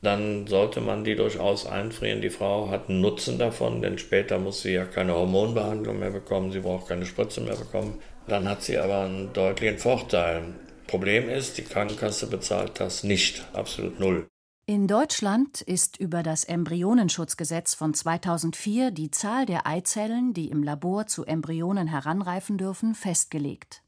dann 0.03 0.47
sollte 0.47 0.81
man 0.81 1.03
die 1.03 1.17
durchaus 1.17 1.67
einfrieren. 1.67 2.23
Die 2.23 2.31
Frau 2.31 2.71
hat 2.71 2.91
einen 2.91 3.01
Nutzen 3.01 3.41
davon, 3.41 3.83
denn 3.83 3.99
später 3.99 4.39
muss 4.39 4.63
sie 4.63 4.75
ja 4.75 4.85
keine 4.85 5.17
Hormonbehandlung 5.17 5.99
mehr 5.99 6.13
bekommen, 6.13 6.53
sie 6.53 6.61
braucht 6.61 6.87
keine 6.87 7.07
Spritze 7.07 7.41
mehr 7.41 7.57
bekommen. 7.57 7.99
Dann 8.29 8.49
hat 8.49 8.63
sie 8.63 8.79
aber 8.79 9.01
einen 9.01 9.33
deutlichen 9.33 9.79
Vorteil. 9.79 10.45
Problem 10.93 11.31
ist, 11.31 11.57
die 11.57 11.63
Krankenkasse 11.63 12.27
bezahlt 12.27 12.79
das 12.79 13.03
nicht, 13.03 13.47
absolut 13.55 13.99
null. 13.99 14.29
In 14.67 14.87
Deutschland 14.87 15.63
ist 15.63 15.97
über 15.97 16.23
das 16.23 16.45
Embryonenschutzgesetz 16.45 17.73
von 17.73 17.95
2004 17.95 18.91
die 18.91 19.11
Zahl 19.11 19.47
der 19.47 19.67
Eizellen, 19.67 20.35
die 20.35 20.51
im 20.51 20.63
Labor 20.63 21.07
zu 21.07 21.25
Embryonen 21.25 21.87
heranreifen 21.87 22.59
dürfen, 22.59 22.95
festgelegt. 22.95 23.83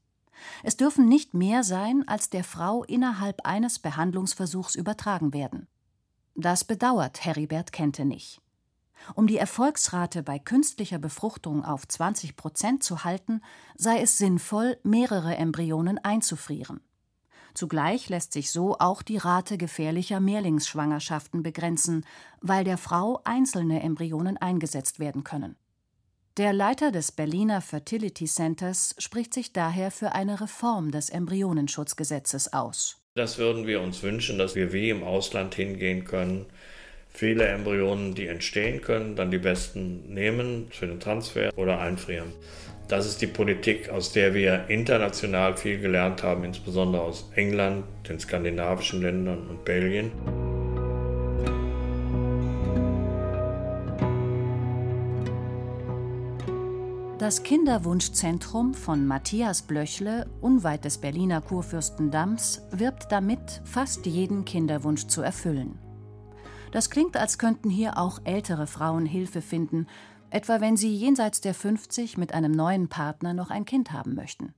Es 0.63 0.77
dürfen 0.77 1.07
nicht 1.07 1.35
mehr 1.35 1.63
sein, 1.63 2.07
als 2.07 2.31
der 2.31 2.43
Frau 2.43 2.83
innerhalb 2.83 3.45
eines 3.45 3.77
Behandlungsversuchs 3.77 4.73
übertragen 4.73 5.31
werden. 5.31 5.67
Das 6.33 6.63
bedauert 6.63 7.23
Heribert 7.23 7.71
Kentenich. 7.71 8.41
Um 9.13 9.27
die 9.27 9.37
Erfolgsrate 9.37 10.23
bei 10.23 10.39
künstlicher 10.39 10.97
Befruchtung 10.97 11.63
auf 11.63 11.87
20 11.87 12.35
Prozent 12.35 12.83
zu 12.83 13.03
halten, 13.03 13.43
sei 13.75 14.01
es 14.01 14.17
sinnvoll, 14.17 14.79
mehrere 14.81 15.35
Embryonen 15.35 15.99
einzufrieren. 15.99 16.81
Zugleich 17.55 18.09
lässt 18.09 18.33
sich 18.33 18.51
so 18.51 18.77
auch 18.79 19.01
die 19.01 19.17
Rate 19.17 19.57
gefährlicher 19.57 20.19
Mehrlingsschwangerschaften 20.19 21.41
begrenzen, 21.41 22.05
weil 22.41 22.65
der 22.65 22.77
Frau 22.77 23.21
einzelne 23.23 23.81
Embryonen 23.81 24.37
eingesetzt 24.37 24.99
werden 24.99 25.23
können. 25.23 25.55
Der 26.35 26.51
Leiter 26.51 26.91
des 26.91 27.13
Berliner 27.13 27.61
Fertility 27.61 28.25
Centers 28.25 28.93
spricht 28.97 29.33
sich 29.33 29.53
daher 29.53 29.89
für 29.89 30.11
eine 30.11 30.41
Reform 30.41 30.91
des 30.91 31.09
Embryonenschutzgesetzes 31.09 32.51
aus. 32.51 32.97
Das 33.15 33.37
würden 33.37 33.65
wir 33.65 33.79
uns 33.79 34.03
wünschen, 34.03 34.37
dass 34.37 34.55
wir 34.55 34.73
wie 34.73 34.89
im 34.89 35.03
Ausland 35.03 35.55
hingehen 35.55 36.03
können, 36.03 36.47
viele 37.07 37.47
Embryonen, 37.47 38.15
die 38.15 38.27
entstehen 38.27 38.81
können, 38.81 39.15
dann 39.15 39.31
die 39.31 39.37
besten 39.37 40.13
nehmen 40.13 40.67
für 40.71 40.87
den 40.87 40.99
Transfer 40.99 41.57
oder 41.57 41.79
einfrieren. 41.79 42.33
Das 42.87 43.07
ist 43.07 43.19
die 43.21 43.27
Politik, 43.27 43.89
aus 43.89 44.11
der 44.11 44.35
wir 44.35 44.69
international 44.69 45.57
viel 45.57 45.79
gelernt 45.79 46.21
haben, 46.21 46.43
insbesondere 46.43 47.01
aus 47.01 47.31
England, 47.35 47.83
den 48.07 48.19
skandinavischen 48.19 49.01
Ländern 49.01 49.47
und 49.49 49.65
Belgien. 49.65 50.11
Das 57.17 57.41
Kinderwunschzentrum 57.41 58.75
von 58.75 59.07
Matthias 59.07 59.63
Blöchle, 59.63 60.27
unweit 60.41 60.85
des 60.85 60.99
Berliner 60.99 61.41
Kurfürstendamms, 61.41 62.61
wirbt 62.69 63.11
damit, 63.11 63.61
fast 63.63 64.05
jeden 64.05 64.45
Kinderwunsch 64.45 65.07
zu 65.07 65.23
erfüllen. 65.23 65.79
Das 66.71 66.91
klingt, 66.91 67.17
als 67.17 67.39
könnten 67.39 67.69
hier 67.69 67.97
auch 67.97 68.19
ältere 68.25 68.67
Frauen 68.67 69.07
Hilfe 69.07 69.41
finden, 69.41 69.87
etwa 70.35 70.59
wenn 70.59 70.75
sie 70.75 70.93
jenseits 70.93 71.39
der 71.39 71.53
50 71.53 72.17
mit 72.17 72.33
einem 72.33 72.51
neuen 72.51 72.89
Partner 72.89 73.33
noch 73.33 73.49
ein 73.49 73.63
Kind 73.63 73.93
haben 73.93 74.15
möchten. 74.15 74.53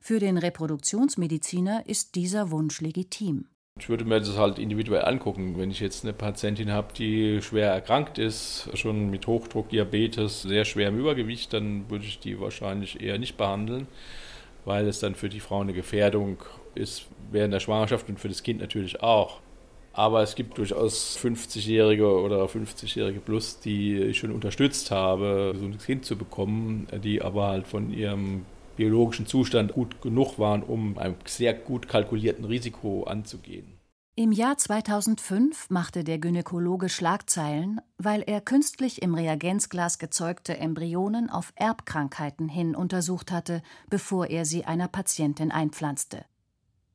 Für 0.00 0.18
den 0.18 0.38
Reproduktionsmediziner 0.38 1.82
ist 1.86 2.14
dieser 2.14 2.50
Wunsch 2.50 2.80
legitim. 2.80 3.48
Ich 3.78 3.90
würde 3.90 4.06
mir 4.06 4.20
das 4.20 4.38
halt 4.38 4.58
individuell 4.58 5.04
angucken. 5.04 5.58
Wenn 5.58 5.70
ich 5.70 5.80
jetzt 5.80 6.04
eine 6.04 6.14
Patientin 6.14 6.72
habe, 6.72 6.94
die 6.94 7.42
schwer 7.42 7.70
erkrankt 7.70 8.16
ist, 8.16 8.70
schon 8.72 9.10
mit 9.10 9.26
Hochdruck, 9.26 9.68
Diabetes, 9.68 10.40
sehr 10.40 10.64
schwerem 10.64 10.98
Übergewicht, 10.98 11.52
dann 11.52 11.90
würde 11.90 12.06
ich 12.06 12.18
die 12.20 12.40
wahrscheinlich 12.40 13.02
eher 13.02 13.18
nicht 13.18 13.36
behandeln, 13.36 13.88
weil 14.64 14.86
es 14.86 15.00
dann 15.00 15.16
für 15.16 15.28
die 15.28 15.40
Frau 15.40 15.60
eine 15.60 15.74
Gefährdung 15.74 16.38
ist 16.74 17.06
während 17.30 17.52
der 17.52 17.60
Schwangerschaft 17.60 18.08
und 18.08 18.18
für 18.18 18.28
das 18.28 18.42
Kind 18.42 18.60
natürlich 18.60 19.02
auch. 19.02 19.40
Aber 19.94 20.22
es 20.22 20.34
gibt 20.34 20.58
durchaus 20.58 21.16
50-Jährige 21.22 22.20
oder 22.20 22.44
50-Jährige 22.46 23.20
plus, 23.20 23.60
die 23.60 23.96
ich 23.96 24.18
schon 24.18 24.32
unterstützt 24.32 24.90
habe, 24.90 25.54
so 25.56 25.64
ein 25.64 25.78
Kind 25.78 26.04
zu 26.04 26.16
bekommen, 26.16 26.88
die 27.02 27.22
aber 27.22 27.46
halt 27.46 27.68
von 27.68 27.92
ihrem 27.92 28.44
biologischen 28.76 29.26
Zustand 29.26 29.72
gut 29.72 30.02
genug 30.02 30.38
waren, 30.40 30.64
um 30.64 30.98
einem 30.98 31.14
sehr 31.26 31.54
gut 31.54 31.88
kalkulierten 31.88 32.44
Risiko 32.44 33.04
anzugehen. 33.04 33.78
Im 34.16 34.30
Jahr 34.30 34.56
2005 34.56 35.70
machte 35.70 36.04
der 36.04 36.18
Gynäkologe 36.18 36.88
Schlagzeilen, 36.88 37.80
weil 37.98 38.22
er 38.22 38.40
künstlich 38.40 39.02
im 39.02 39.14
Reagenzglas 39.14 39.98
gezeugte 39.98 40.56
Embryonen 40.56 41.30
auf 41.30 41.52
Erbkrankheiten 41.56 42.48
hin 42.48 42.76
untersucht 42.76 43.32
hatte, 43.32 43.62
bevor 43.90 44.28
er 44.28 44.44
sie 44.44 44.64
einer 44.64 44.86
Patientin 44.86 45.50
einpflanzte. 45.50 46.24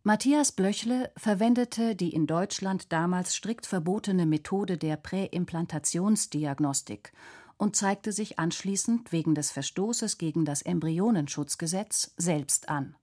Matthias 0.09 0.51
Blöchle 0.51 1.11
verwendete 1.17 1.95
die 1.95 2.09
in 2.09 2.25
Deutschland 2.25 2.91
damals 2.91 3.35
strikt 3.35 3.67
verbotene 3.67 4.25
Methode 4.25 4.75
der 4.75 4.97
Präimplantationsdiagnostik 4.97 7.13
und 7.57 7.75
zeigte 7.75 8.11
sich 8.11 8.39
anschließend 8.39 9.11
wegen 9.11 9.35
des 9.35 9.51
Verstoßes 9.51 10.17
gegen 10.17 10.45
das 10.45 10.63
Embryonenschutzgesetz 10.63 12.15
selbst 12.17 12.69
an. 12.69 12.95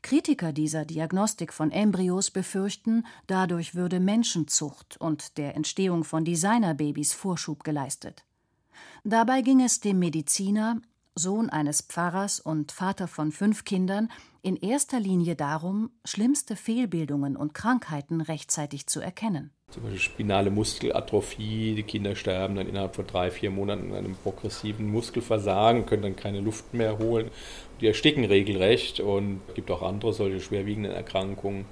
Kritiker 0.00 0.54
dieser 0.54 0.86
Diagnostik 0.86 1.52
von 1.52 1.70
Embryos 1.70 2.30
befürchten, 2.30 3.04
dadurch 3.26 3.74
würde 3.74 4.00
Menschenzucht 4.00 4.98
und 5.02 5.36
der 5.36 5.54
Entstehung 5.54 6.04
von 6.04 6.24
Designerbabys 6.24 7.12
Vorschub 7.12 7.62
geleistet. 7.62 8.24
Dabei 9.04 9.42
ging 9.42 9.60
es 9.60 9.80
dem 9.80 9.98
Mediziner, 9.98 10.80
Sohn 11.14 11.50
eines 11.50 11.82
Pfarrers 11.82 12.40
und 12.40 12.72
Vater 12.72 13.06
von 13.06 13.32
fünf 13.32 13.64
Kindern, 13.64 14.08
in 14.42 14.56
erster 14.56 15.00
Linie 15.00 15.36
darum, 15.36 15.90
schlimmste 16.04 16.56
Fehlbildungen 16.56 17.36
und 17.36 17.54
Krankheiten 17.54 18.20
rechtzeitig 18.20 18.86
zu 18.86 19.00
erkennen. 19.00 19.52
Zum 19.70 19.84
Beispiel 19.84 20.00
spinale 20.00 20.50
Muskelatrophie, 20.50 21.74
die 21.76 21.84
Kinder 21.84 22.16
sterben 22.16 22.56
dann 22.56 22.66
innerhalb 22.66 22.96
von 22.96 23.06
drei, 23.06 23.30
vier 23.30 23.50
Monaten 23.50 23.92
an 23.92 23.98
einem 23.98 24.16
progressiven 24.16 24.90
Muskelversagen, 24.90 25.86
können 25.86 26.02
dann 26.02 26.16
keine 26.16 26.40
Luft 26.40 26.74
mehr 26.74 26.98
holen. 26.98 27.30
Die 27.80 27.86
ersticken 27.86 28.24
regelrecht 28.24 28.98
und 28.98 29.40
es 29.48 29.54
gibt 29.54 29.70
auch 29.70 29.82
andere 29.82 30.12
solche 30.12 30.40
schwerwiegenden 30.40 30.92
Erkrankungen. 30.92 31.66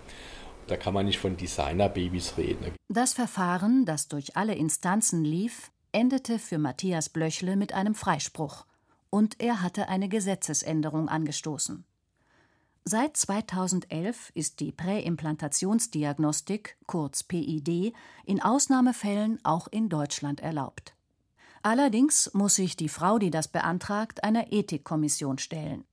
Da 0.69 0.77
kann 0.77 0.95
man 0.95 1.07
nicht 1.07 1.19
von 1.19 1.37
Designerbabys 1.37 2.37
reden. 2.37 2.73
Das 2.89 3.15
Verfahren, 3.15 3.85
das 3.85 4.09
durch 4.09 4.37
alle 4.37 4.55
Instanzen 4.55 5.25
lief, 5.25 5.73
endete 5.93 6.39
für 6.39 6.59
Matthias 6.59 7.09
Blöchle 7.09 7.57
mit 7.57 7.73
einem 7.73 7.95
Freispruch. 7.95 8.65
Und 9.11 9.41
er 9.41 9.63
hatte 9.63 9.89
eine 9.89 10.09
Gesetzesänderung 10.09 11.09
angestoßen. 11.09 11.85
Seit 12.85 13.17
2011 13.17 14.31
ist 14.35 14.61
die 14.61 14.73
Präimplantationsdiagnostik, 14.73 16.77
kurz 16.87 17.23
PID, 17.23 17.95
in 18.25 18.43
Ausnahmefällen 18.43 19.39
auch 19.43 19.69
in 19.69 19.89
Deutschland 19.89 20.41
erlaubt. 20.41 20.95
Allerdings 21.63 22.33
muss 22.35 22.55
sich 22.55 22.77
die 22.77 22.89
Frau, 22.89 23.19
die 23.19 23.31
das 23.31 23.49
beantragt, 23.49 24.25
einer 24.25 24.53
Ethikkommission 24.53 25.39
stellen. 25.39 25.85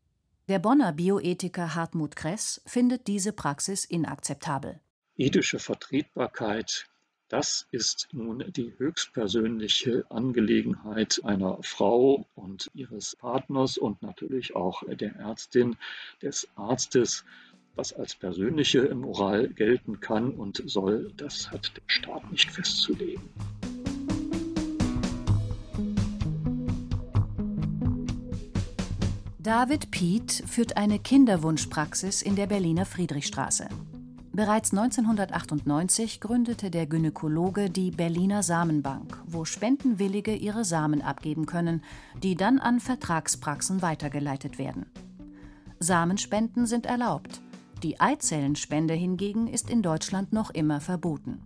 Der 0.47 0.59
Bonner 0.59 0.93
Bioethiker 0.93 1.73
Hartmut 1.73 2.15
Kress 2.15 2.61
findet 2.65 3.07
diese 3.07 3.33
Praxis 3.33 3.83
inakzeptabel. 3.83 4.79
Ethische 5.17 5.59
Vertretbarkeit 5.59 6.87
das 7.27 7.65
ist 7.71 8.09
nun 8.11 8.43
die 8.55 8.71
höchstpersönliche 8.77 10.05
Angelegenheit 10.11 11.21
einer 11.23 11.57
Frau 11.63 12.27
und 12.35 12.69
ihres 12.75 13.15
Partners 13.15 13.79
und 13.79 14.03
natürlich 14.03 14.55
auch 14.55 14.83
der 14.87 15.15
Ärztin, 15.15 15.75
des 16.21 16.47
Arztes. 16.55 17.25
Was 17.75 17.93
als 17.93 18.15
persönliche 18.15 18.93
Moral 18.93 19.49
gelten 19.49 19.99
kann 19.99 20.31
und 20.31 20.61
soll, 20.65 21.11
das 21.17 21.51
hat 21.51 21.75
der 21.75 21.81
Staat 21.87 22.31
nicht 22.31 22.51
festzulegen. 22.51 23.27
David 29.39 29.91
Piet 29.91 30.43
führt 30.47 30.77
eine 30.77 30.99
Kinderwunschpraxis 30.99 32.21
in 32.21 32.35
der 32.35 32.47
Berliner 32.47 32.85
Friedrichstraße. 32.85 33.67
Bereits 34.35 34.71
1998 34.73 36.19
gründete 36.19 36.69
der 36.69 36.87
Gynäkologe 36.87 37.69
die 37.69 37.89
Berliner 37.89 38.43
Samenbank, 38.43 39.17
wo 39.25 39.45
Spendenwillige 39.45 40.35
ihre 40.35 40.65
Samen 40.65 41.01
abgeben 41.01 41.45
können, 41.45 41.81
die 42.21 42.35
dann 42.35 42.59
an 42.59 42.81
Vertragspraxen 42.81 43.81
weitergeleitet 43.81 44.57
werden. 44.57 44.87
Samenspenden 45.79 46.65
sind 46.65 46.85
erlaubt. 46.85 47.39
Die 47.81 48.01
Eizellenspende 48.01 48.93
hingegen 48.93 49.47
ist 49.47 49.69
in 49.69 49.81
Deutschland 49.81 50.33
noch 50.33 50.49
immer 50.49 50.81
verboten. 50.81 51.41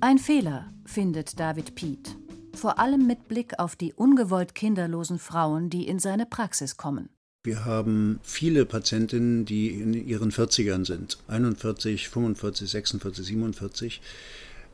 Ein 0.00 0.16
Fehler, 0.16 0.72
findet 0.86 1.38
David 1.38 1.74
Piet, 1.74 2.16
vor 2.54 2.78
allem 2.78 3.06
mit 3.06 3.28
Blick 3.28 3.58
auf 3.58 3.76
die 3.76 3.92
ungewollt 3.92 4.54
kinderlosen 4.54 5.18
Frauen, 5.18 5.68
die 5.68 5.86
in 5.86 5.98
seine 5.98 6.24
Praxis 6.24 6.78
kommen. 6.78 7.10
Wir 7.44 7.64
haben 7.64 8.20
viele 8.22 8.64
Patientinnen, 8.64 9.44
die 9.44 9.70
in 9.70 9.94
ihren 9.94 10.30
40ern 10.30 10.86
sind, 10.86 11.18
41, 11.26 12.08
45, 12.08 12.70
46, 12.70 13.26
47. 13.26 14.00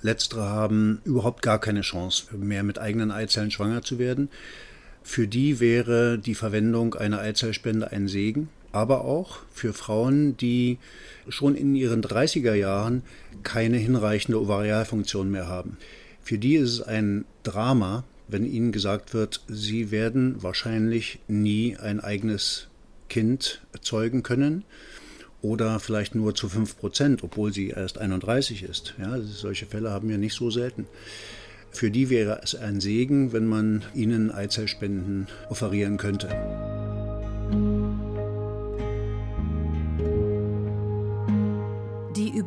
Letztere 0.02 0.42
haben 0.42 1.00
überhaupt 1.06 1.40
gar 1.40 1.58
keine 1.60 1.80
Chance 1.80 2.24
mehr 2.36 2.62
mit 2.62 2.78
eigenen 2.78 3.10
Eizellen 3.10 3.50
schwanger 3.50 3.80
zu 3.80 3.98
werden. 3.98 4.28
Für 5.02 5.26
die 5.26 5.60
wäre 5.60 6.18
die 6.18 6.34
Verwendung 6.34 6.92
einer 6.94 7.20
Eizellspende 7.20 7.90
ein 7.90 8.06
Segen, 8.06 8.50
aber 8.70 9.06
auch 9.06 9.38
für 9.50 9.72
Frauen, 9.72 10.36
die 10.36 10.76
schon 11.26 11.54
in 11.54 11.74
ihren 11.74 12.02
30er 12.02 12.52
Jahren 12.52 13.02
keine 13.44 13.78
hinreichende 13.78 14.42
Ovarialfunktion 14.42 15.30
mehr 15.30 15.48
haben. 15.48 15.78
Für 16.20 16.36
die 16.36 16.56
ist 16.56 16.72
es 16.72 16.82
ein 16.82 17.24
Drama, 17.44 18.04
wenn 18.28 18.44
ihnen 18.44 18.72
gesagt 18.72 19.14
wird, 19.14 19.40
sie 19.48 19.90
werden 19.90 20.42
wahrscheinlich 20.42 21.18
nie 21.28 21.76
ein 21.76 22.00
eigenes 22.00 22.68
Kind 23.08 23.62
zeugen 23.80 24.22
können 24.22 24.64
oder 25.40 25.80
vielleicht 25.80 26.14
nur 26.14 26.34
zu 26.34 26.48
5 26.48 26.78
Prozent, 26.78 27.22
obwohl 27.24 27.52
sie 27.52 27.70
erst 27.70 27.98
31 27.98 28.62
ist. 28.62 28.94
Ja, 28.98 29.20
solche 29.20 29.66
Fälle 29.66 29.90
haben 29.90 30.08
wir 30.08 30.18
nicht 30.18 30.34
so 30.34 30.50
selten. 30.50 30.86
Für 31.70 31.90
die 31.90 32.10
wäre 32.10 32.40
es 32.42 32.54
ein 32.54 32.80
Segen, 32.80 33.32
wenn 33.32 33.46
man 33.46 33.82
ihnen 33.94 34.30
Eizellspenden 34.30 35.26
offerieren 35.48 35.96
könnte. 35.96 36.28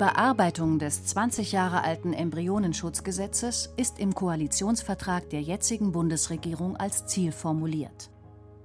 Überarbeitung 0.01 0.79
des 0.79 1.05
20 1.05 1.51
Jahre 1.51 1.84
alten 1.84 2.12
Embryonenschutzgesetzes 2.12 3.72
ist 3.77 4.00
im 4.00 4.15
Koalitionsvertrag 4.15 5.29
der 5.29 5.43
jetzigen 5.43 5.91
Bundesregierung 5.91 6.75
als 6.75 7.05
Ziel 7.05 7.31
formuliert. 7.31 8.10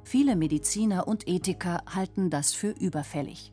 Viele 0.03 0.35
Mediziner 0.35 1.07
und 1.07 1.29
Ethiker 1.29 1.83
halten 1.95 2.31
das 2.31 2.55
für 2.55 2.71
überfällig. 2.71 3.53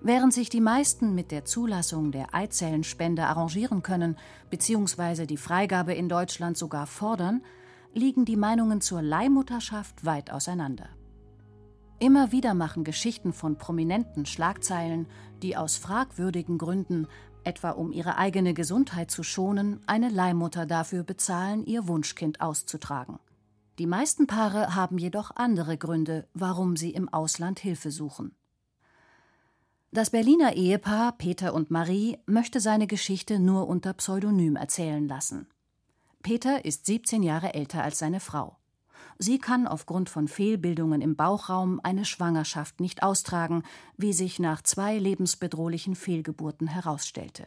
Während 0.00 0.34
sich 0.34 0.50
die 0.50 0.60
meisten 0.60 1.14
mit 1.14 1.30
der 1.30 1.44
Zulassung 1.44 2.10
der 2.10 2.34
Eizellenspende 2.34 3.22
arrangieren 3.22 3.84
können 3.84 4.16
bzw. 4.50 5.26
die 5.26 5.36
Freigabe 5.36 5.94
in 5.94 6.08
Deutschland 6.08 6.58
sogar 6.58 6.88
fordern, 6.88 7.44
liegen 7.94 8.24
die 8.24 8.36
Meinungen 8.36 8.80
zur 8.80 9.00
Leihmutterschaft 9.00 10.04
weit 10.04 10.32
auseinander. 10.32 10.88
Immer 12.00 12.32
wieder 12.32 12.54
machen 12.54 12.82
Geschichten 12.82 13.34
von 13.34 13.58
Prominenten 13.58 14.24
Schlagzeilen, 14.24 15.06
die 15.42 15.54
aus 15.58 15.76
fragwürdigen 15.76 16.56
Gründen, 16.56 17.06
etwa 17.44 17.72
um 17.72 17.92
ihre 17.92 18.16
eigene 18.16 18.54
Gesundheit 18.54 19.10
zu 19.10 19.22
schonen, 19.22 19.80
eine 19.86 20.08
Leihmutter 20.08 20.64
dafür 20.64 21.04
bezahlen, 21.04 21.66
ihr 21.66 21.88
Wunschkind 21.88 22.40
auszutragen. 22.40 23.18
Die 23.78 23.86
meisten 23.86 24.26
Paare 24.26 24.74
haben 24.74 24.96
jedoch 24.96 25.36
andere 25.36 25.76
Gründe, 25.76 26.26
warum 26.32 26.74
sie 26.74 26.90
im 26.90 27.10
Ausland 27.10 27.60
Hilfe 27.60 27.90
suchen. 27.90 28.34
Das 29.92 30.08
Berliner 30.08 30.54
Ehepaar 30.54 31.12
Peter 31.12 31.52
und 31.52 31.70
Marie 31.70 32.16
möchte 32.24 32.60
seine 32.60 32.86
Geschichte 32.86 33.38
nur 33.38 33.68
unter 33.68 33.92
Pseudonym 33.92 34.56
erzählen 34.56 35.06
lassen. 35.06 35.48
Peter 36.22 36.64
ist 36.64 36.86
17 36.86 37.22
Jahre 37.22 37.52
älter 37.52 37.82
als 37.82 37.98
seine 37.98 38.20
Frau. 38.20 38.59
Sie 39.22 39.38
kann 39.38 39.66
aufgrund 39.66 40.08
von 40.08 40.28
Fehlbildungen 40.28 41.02
im 41.02 41.14
Bauchraum 41.14 41.78
eine 41.82 42.06
Schwangerschaft 42.06 42.80
nicht 42.80 43.02
austragen, 43.02 43.64
wie 43.98 44.14
sich 44.14 44.38
nach 44.38 44.62
zwei 44.62 44.96
lebensbedrohlichen 44.96 45.94
Fehlgeburten 45.94 46.68
herausstellte. 46.68 47.44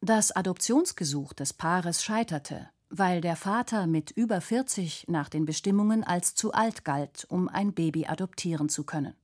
Das 0.00 0.32
Adoptionsgesuch 0.32 1.34
des 1.34 1.52
Paares 1.52 2.02
scheiterte, 2.02 2.68
weil 2.88 3.20
der 3.20 3.36
Vater 3.36 3.86
mit 3.86 4.10
über 4.10 4.40
40 4.40 5.06
nach 5.06 5.28
den 5.28 5.44
Bestimmungen 5.44 6.02
als 6.02 6.34
zu 6.34 6.52
alt 6.52 6.84
galt, 6.84 7.26
um 7.28 7.48
ein 7.48 7.72
Baby 7.72 8.06
adoptieren 8.06 8.68
zu 8.68 8.82
können. 8.82 9.14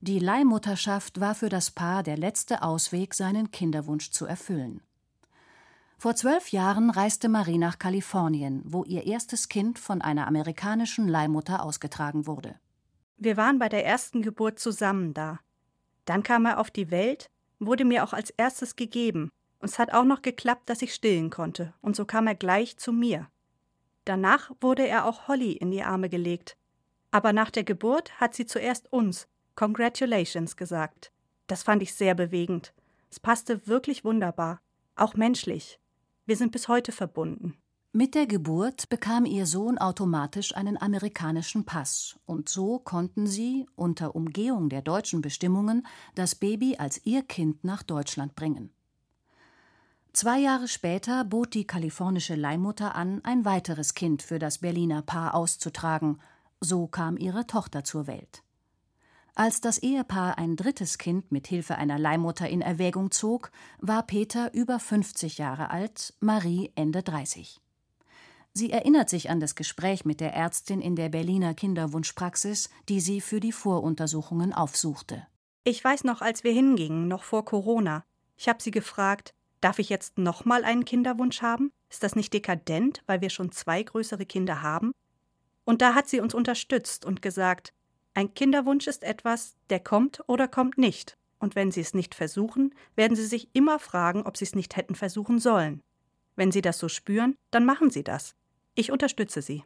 Die 0.00 0.18
Leihmutterschaft 0.18 1.20
war 1.20 1.36
für 1.36 1.48
das 1.48 1.70
Paar 1.70 2.02
der 2.02 2.16
letzte 2.16 2.62
Ausweg, 2.62 3.14
seinen 3.14 3.52
Kinderwunsch 3.52 4.10
zu 4.10 4.26
erfüllen. 4.26 4.82
Vor 5.98 6.14
zwölf 6.14 6.52
Jahren 6.52 6.90
reiste 6.90 7.28
Marie 7.28 7.56
nach 7.56 7.78
Kalifornien, 7.78 8.62
wo 8.66 8.84
ihr 8.84 9.06
erstes 9.06 9.48
Kind 9.48 9.78
von 9.78 10.02
einer 10.02 10.26
amerikanischen 10.26 11.08
Leihmutter 11.08 11.62
ausgetragen 11.62 12.26
wurde. 12.26 12.56
Wir 13.16 13.38
waren 13.38 13.58
bei 13.58 13.70
der 13.70 13.86
ersten 13.86 14.20
Geburt 14.20 14.58
zusammen 14.58 15.14
da. 15.14 15.40
Dann 16.04 16.22
kam 16.22 16.44
er 16.44 16.60
auf 16.60 16.70
die 16.70 16.90
Welt, 16.90 17.30
wurde 17.58 17.86
mir 17.86 18.04
auch 18.04 18.12
als 18.12 18.28
erstes 18.28 18.76
gegeben. 18.76 19.30
Und 19.58 19.70
es 19.70 19.78
hat 19.78 19.94
auch 19.94 20.04
noch 20.04 20.20
geklappt, 20.20 20.68
dass 20.68 20.82
ich 20.82 20.92
stillen 20.92 21.30
konnte. 21.30 21.72
Und 21.80 21.96
so 21.96 22.04
kam 22.04 22.26
er 22.26 22.34
gleich 22.34 22.76
zu 22.76 22.92
mir. 22.92 23.28
Danach 24.04 24.50
wurde 24.60 24.86
er 24.86 25.06
auch 25.06 25.28
Holly 25.28 25.52
in 25.52 25.70
die 25.70 25.82
Arme 25.82 26.10
gelegt. 26.10 26.58
Aber 27.10 27.32
nach 27.32 27.50
der 27.50 27.64
Geburt 27.64 28.20
hat 28.20 28.34
sie 28.34 28.44
zuerst 28.44 28.92
uns 28.92 29.28
Congratulations 29.54 30.56
gesagt. 30.58 31.10
Das 31.46 31.62
fand 31.62 31.82
ich 31.82 31.94
sehr 31.94 32.14
bewegend. 32.14 32.74
Es 33.10 33.18
passte 33.18 33.66
wirklich 33.66 34.04
wunderbar, 34.04 34.60
auch 34.94 35.14
menschlich. 35.14 35.80
Wir 36.26 36.36
sind 36.36 36.50
bis 36.50 36.66
heute 36.66 36.90
verbunden. 36.90 37.54
Mit 37.92 38.16
der 38.16 38.26
Geburt 38.26 38.88
bekam 38.88 39.24
ihr 39.24 39.46
Sohn 39.46 39.78
automatisch 39.78 40.56
einen 40.56 40.76
amerikanischen 40.76 41.64
Pass, 41.64 42.18
und 42.26 42.48
so 42.48 42.80
konnten 42.80 43.28
sie, 43.28 43.68
unter 43.76 44.16
Umgehung 44.16 44.68
der 44.68 44.82
deutschen 44.82 45.22
Bestimmungen, 45.22 45.86
das 46.16 46.34
Baby 46.34 46.76
als 46.78 47.06
ihr 47.06 47.22
Kind 47.22 47.62
nach 47.62 47.84
Deutschland 47.84 48.34
bringen. 48.34 48.72
Zwei 50.12 50.40
Jahre 50.40 50.66
später 50.66 51.24
bot 51.24 51.54
die 51.54 51.66
kalifornische 51.66 52.34
Leihmutter 52.34 52.96
an, 52.96 53.24
ein 53.24 53.44
weiteres 53.44 53.94
Kind 53.94 54.20
für 54.20 54.40
das 54.40 54.58
Berliner 54.58 55.02
Paar 55.02 55.34
auszutragen. 55.34 56.18
So 56.60 56.88
kam 56.88 57.16
ihre 57.16 57.46
Tochter 57.46 57.84
zur 57.84 58.08
Welt. 58.08 58.42
Als 59.38 59.60
das 59.60 59.76
Ehepaar 59.76 60.38
ein 60.38 60.56
drittes 60.56 60.96
Kind 60.96 61.30
mit 61.30 61.46
Hilfe 61.46 61.76
einer 61.76 61.98
Leihmutter 61.98 62.48
in 62.48 62.62
Erwägung 62.62 63.10
zog, 63.10 63.50
war 63.78 64.02
Peter 64.02 64.54
über 64.54 64.80
50 64.80 65.36
Jahre 65.36 65.68
alt, 65.68 66.14
Marie 66.20 66.72
Ende 66.74 67.02
30. 67.02 67.60
Sie 68.54 68.70
erinnert 68.70 69.10
sich 69.10 69.28
an 69.28 69.38
das 69.38 69.54
Gespräch 69.54 70.06
mit 70.06 70.22
der 70.22 70.32
Ärztin 70.32 70.80
in 70.80 70.96
der 70.96 71.10
Berliner 71.10 71.52
Kinderwunschpraxis, 71.52 72.70
die 72.88 72.98
sie 73.00 73.20
für 73.20 73.38
die 73.38 73.52
Voruntersuchungen 73.52 74.54
aufsuchte. 74.54 75.26
Ich 75.64 75.84
weiß 75.84 76.04
noch, 76.04 76.22
als 76.22 76.42
wir 76.42 76.52
hingingen, 76.52 77.06
noch 77.06 77.22
vor 77.22 77.44
Corona. 77.44 78.04
Ich 78.38 78.48
habe 78.48 78.62
sie 78.62 78.70
gefragt, 78.70 79.34
darf 79.60 79.78
ich 79.78 79.90
jetzt 79.90 80.16
nochmal 80.16 80.64
einen 80.64 80.86
Kinderwunsch 80.86 81.42
haben? 81.42 81.72
Ist 81.90 82.02
das 82.02 82.16
nicht 82.16 82.32
dekadent, 82.32 83.02
weil 83.04 83.20
wir 83.20 83.28
schon 83.28 83.52
zwei 83.52 83.82
größere 83.82 84.24
Kinder 84.24 84.62
haben? 84.62 84.92
Und 85.66 85.82
da 85.82 85.94
hat 85.94 86.08
sie 86.08 86.20
uns 86.20 86.32
unterstützt 86.32 87.04
und 87.04 87.20
gesagt, 87.20 87.74
ein 88.16 88.32
Kinderwunsch 88.32 88.86
ist 88.86 89.04
etwas, 89.04 89.56
der 89.68 89.78
kommt 89.78 90.24
oder 90.26 90.48
kommt 90.48 90.78
nicht. 90.78 91.18
Und 91.38 91.54
wenn 91.54 91.70
Sie 91.70 91.82
es 91.82 91.92
nicht 91.92 92.14
versuchen, 92.14 92.74
werden 92.94 93.14
Sie 93.14 93.26
sich 93.26 93.50
immer 93.52 93.78
fragen, 93.78 94.22
ob 94.22 94.38
Sie 94.38 94.44
es 94.46 94.54
nicht 94.54 94.74
hätten 94.74 94.94
versuchen 94.94 95.38
sollen. 95.38 95.82
Wenn 96.34 96.50
Sie 96.50 96.62
das 96.62 96.78
so 96.78 96.88
spüren, 96.88 97.36
dann 97.50 97.66
machen 97.66 97.90
Sie 97.90 98.02
das. 98.02 98.34
Ich 98.74 98.90
unterstütze 98.90 99.42
Sie. 99.42 99.64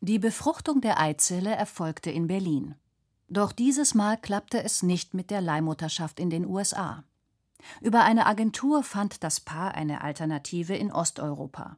Die 0.00 0.18
Befruchtung 0.18 0.80
der 0.80 0.98
Eizelle 0.98 1.54
erfolgte 1.54 2.10
in 2.10 2.26
Berlin. 2.26 2.74
Doch 3.28 3.52
dieses 3.52 3.94
Mal 3.94 4.16
klappte 4.16 4.64
es 4.64 4.82
nicht 4.82 5.14
mit 5.14 5.30
der 5.30 5.40
Leihmutterschaft 5.40 6.18
in 6.18 6.28
den 6.28 6.44
USA. 6.44 7.04
Über 7.80 8.02
eine 8.02 8.26
Agentur 8.26 8.82
fand 8.82 9.22
das 9.22 9.38
Paar 9.38 9.76
eine 9.76 10.00
Alternative 10.02 10.74
in 10.74 10.90
Osteuropa. 10.90 11.76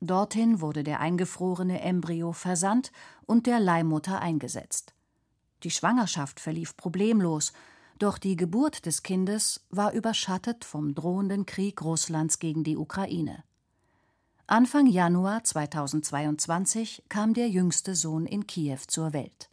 Dorthin 0.00 0.60
wurde 0.60 0.84
der 0.84 1.00
eingefrorene 1.00 1.80
Embryo 1.80 2.32
versandt 2.32 2.92
und 3.24 3.46
der 3.46 3.58
Leihmutter 3.58 4.20
eingesetzt. 4.20 4.92
Die 5.62 5.70
Schwangerschaft 5.70 6.40
verlief 6.40 6.76
problemlos, 6.76 7.52
doch 7.98 8.18
die 8.18 8.36
Geburt 8.36 8.86
des 8.86 9.02
Kindes 9.02 9.64
war 9.70 9.92
überschattet 9.92 10.64
vom 10.64 10.94
drohenden 10.94 11.46
Krieg 11.46 11.82
Russlands 11.82 12.38
gegen 12.38 12.64
die 12.64 12.76
Ukraine. 12.76 13.44
Anfang 14.48 14.86
Januar 14.86 15.44
2022 15.44 17.04
kam 17.08 17.32
der 17.32 17.48
jüngste 17.48 17.94
Sohn 17.94 18.26
in 18.26 18.46
Kiew 18.46 18.80
zur 18.88 19.12
Welt. 19.12 19.48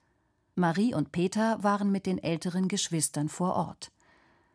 Marie 0.55 0.93
und 0.93 1.11
Peter 1.11 1.63
waren 1.63 1.91
mit 1.91 2.05
den 2.05 2.17
älteren 2.17 2.67
Geschwistern 2.67 3.29
vor 3.29 3.55
Ort. 3.55 3.91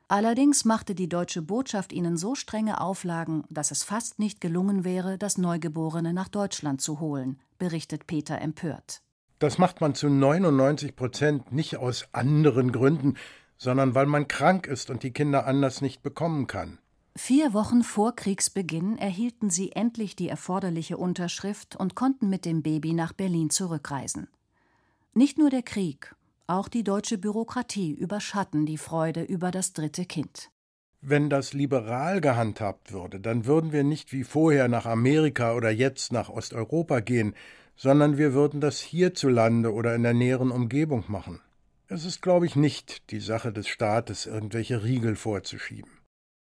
Allerdings 0.09 0.65
machte 0.65 0.95
die 0.95 1.09
deutsche 1.09 1.41
Botschaft 1.41 1.93
ihnen 1.93 2.17
so 2.19 2.35
strenge 2.35 2.81
Auflagen, 2.81 3.45
dass 3.49 3.71
es 3.71 3.85
fast 3.85 4.19
nicht 4.19 4.41
gelungen 4.41 4.85
wäre, 4.85 5.17
das 5.17 5.39
Neugeborene 5.39 6.13
nach 6.13 6.29
Deutschland 6.29 6.83
zu 6.83 7.01
holen, 7.01 7.39
berichtet 7.59 8.07
Peter 8.07 8.39
empört. 8.39 9.03
Das 9.39 9.59
macht 9.59 9.81
man 9.81 9.95
zu 9.95 10.09
99 10.09 10.97
Prozent 10.97 11.53
nicht 11.53 11.77
aus 11.77 12.09
anderen 12.13 12.73
Gründen, 12.73 13.15
sondern 13.57 13.95
weil 13.95 14.07
man 14.07 14.29
krank 14.29 14.67
ist 14.67 14.91
und 14.91 15.03
die 15.03 15.13
Kinder 15.13 15.47
anders 15.47 15.81
nicht 15.81 16.03
bekommen 16.03 16.47
kann. 16.47 16.79
Vier 17.17 17.55
Wochen 17.55 17.85
vor 17.85 18.17
Kriegsbeginn 18.17 18.99
erhielten 18.99 19.49
sie 19.49 19.73
endlich 19.73 20.17
die 20.17 20.29
erforderliche 20.29 20.97
Unterschrift 20.97 21.77
und 21.77 21.95
konnten 21.95 22.29
mit 22.29 22.45
dem 22.45 22.63
Baby 22.63 22.93
nach 22.93 23.13
Berlin 23.13 23.51
zurückreisen. 23.51 24.29
Nicht 25.13 25.39
nur 25.39 25.49
der 25.49 25.63
Krieg, 25.63 26.17
auch 26.49 26.69
die 26.69 26.83
deutsche 26.83 27.17
Bürokratie 27.17 27.93
überschatten 27.93 28.67
die 28.67 28.79
Freude 28.79 29.23
über 29.23 29.53
das 29.53 29.73
dritte 29.73 30.05
Kind. 30.05 30.51
Wenn 31.01 31.31
das 31.31 31.53
liberal 31.53 32.21
gehandhabt 32.21 32.93
würde, 32.93 33.21
dann 33.21 33.47
würden 33.47 33.73
wir 33.73 33.85
nicht 33.85 34.13
wie 34.13 34.25
vorher 34.25 34.69
nach 34.69 34.87
Amerika 34.87 35.55
oder 35.55 35.71
jetzt 35.71 36.13
nach 36.13 36.31
Osteuropa 36.31 37.01
gehen, 37.01 37.35
sondern 37.77 38.19
wir 38.19 38.35
würden 38.35 38.61
das 38.61 38.81
hierzulande 38.81 39.73
oder 39.73 39.95
in 39.95 40.03
der 40.03 40.15
näheren 40.15 40.51
Umgebung 40.51 41.05
machen. 41.09 41.41
Es 41.89 42.05
ist, 42.05 42.23
glaube 42.23 42.47
ich, 42.47 42.57
nicht 42.57 43.11
die 43.11 43.21
Sache 43.21 43.53
des 43.53 43.69
Staates, 43.69 44.27
irgendwelche 44.27 44.83
Riegel 44.83 45.17
vorzuschieben. 45.17 45.91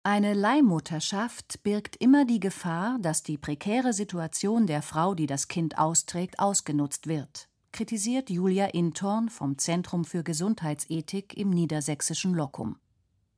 Eine 0.04 0.34
Leihmutterschaft 0.34 1.64
birgt 1.64 1.98
immer 1.98 2.26
die 2.26 2.40
Gefahr, 2.40 2.98
dass 3.02 3.24
die 3.24 3.38
prekäre 3.38 3.92
Situation 3.92 4.66
der 4.66 4.82
Frau, 4.82 5.14
die 5.16 5.28
das 5.28 5.48
Kind 5.50 5.78
austrägt, 5.78 6.40
ausgenutzt 6.40 7.08
wird, 7.08 7.50
kritisiert 7.74 8.30
Julia 8.30 8.68
Intorn 8.68 9.30
vom 9.30 9.58
Zentrum 9.58 10.06
für 10.06 10.24
Gesundheitsethik 10.24 11.36
im 11.36 11.50
niedersächsischen 11.50 12.34
Lockum. 12.34 12.78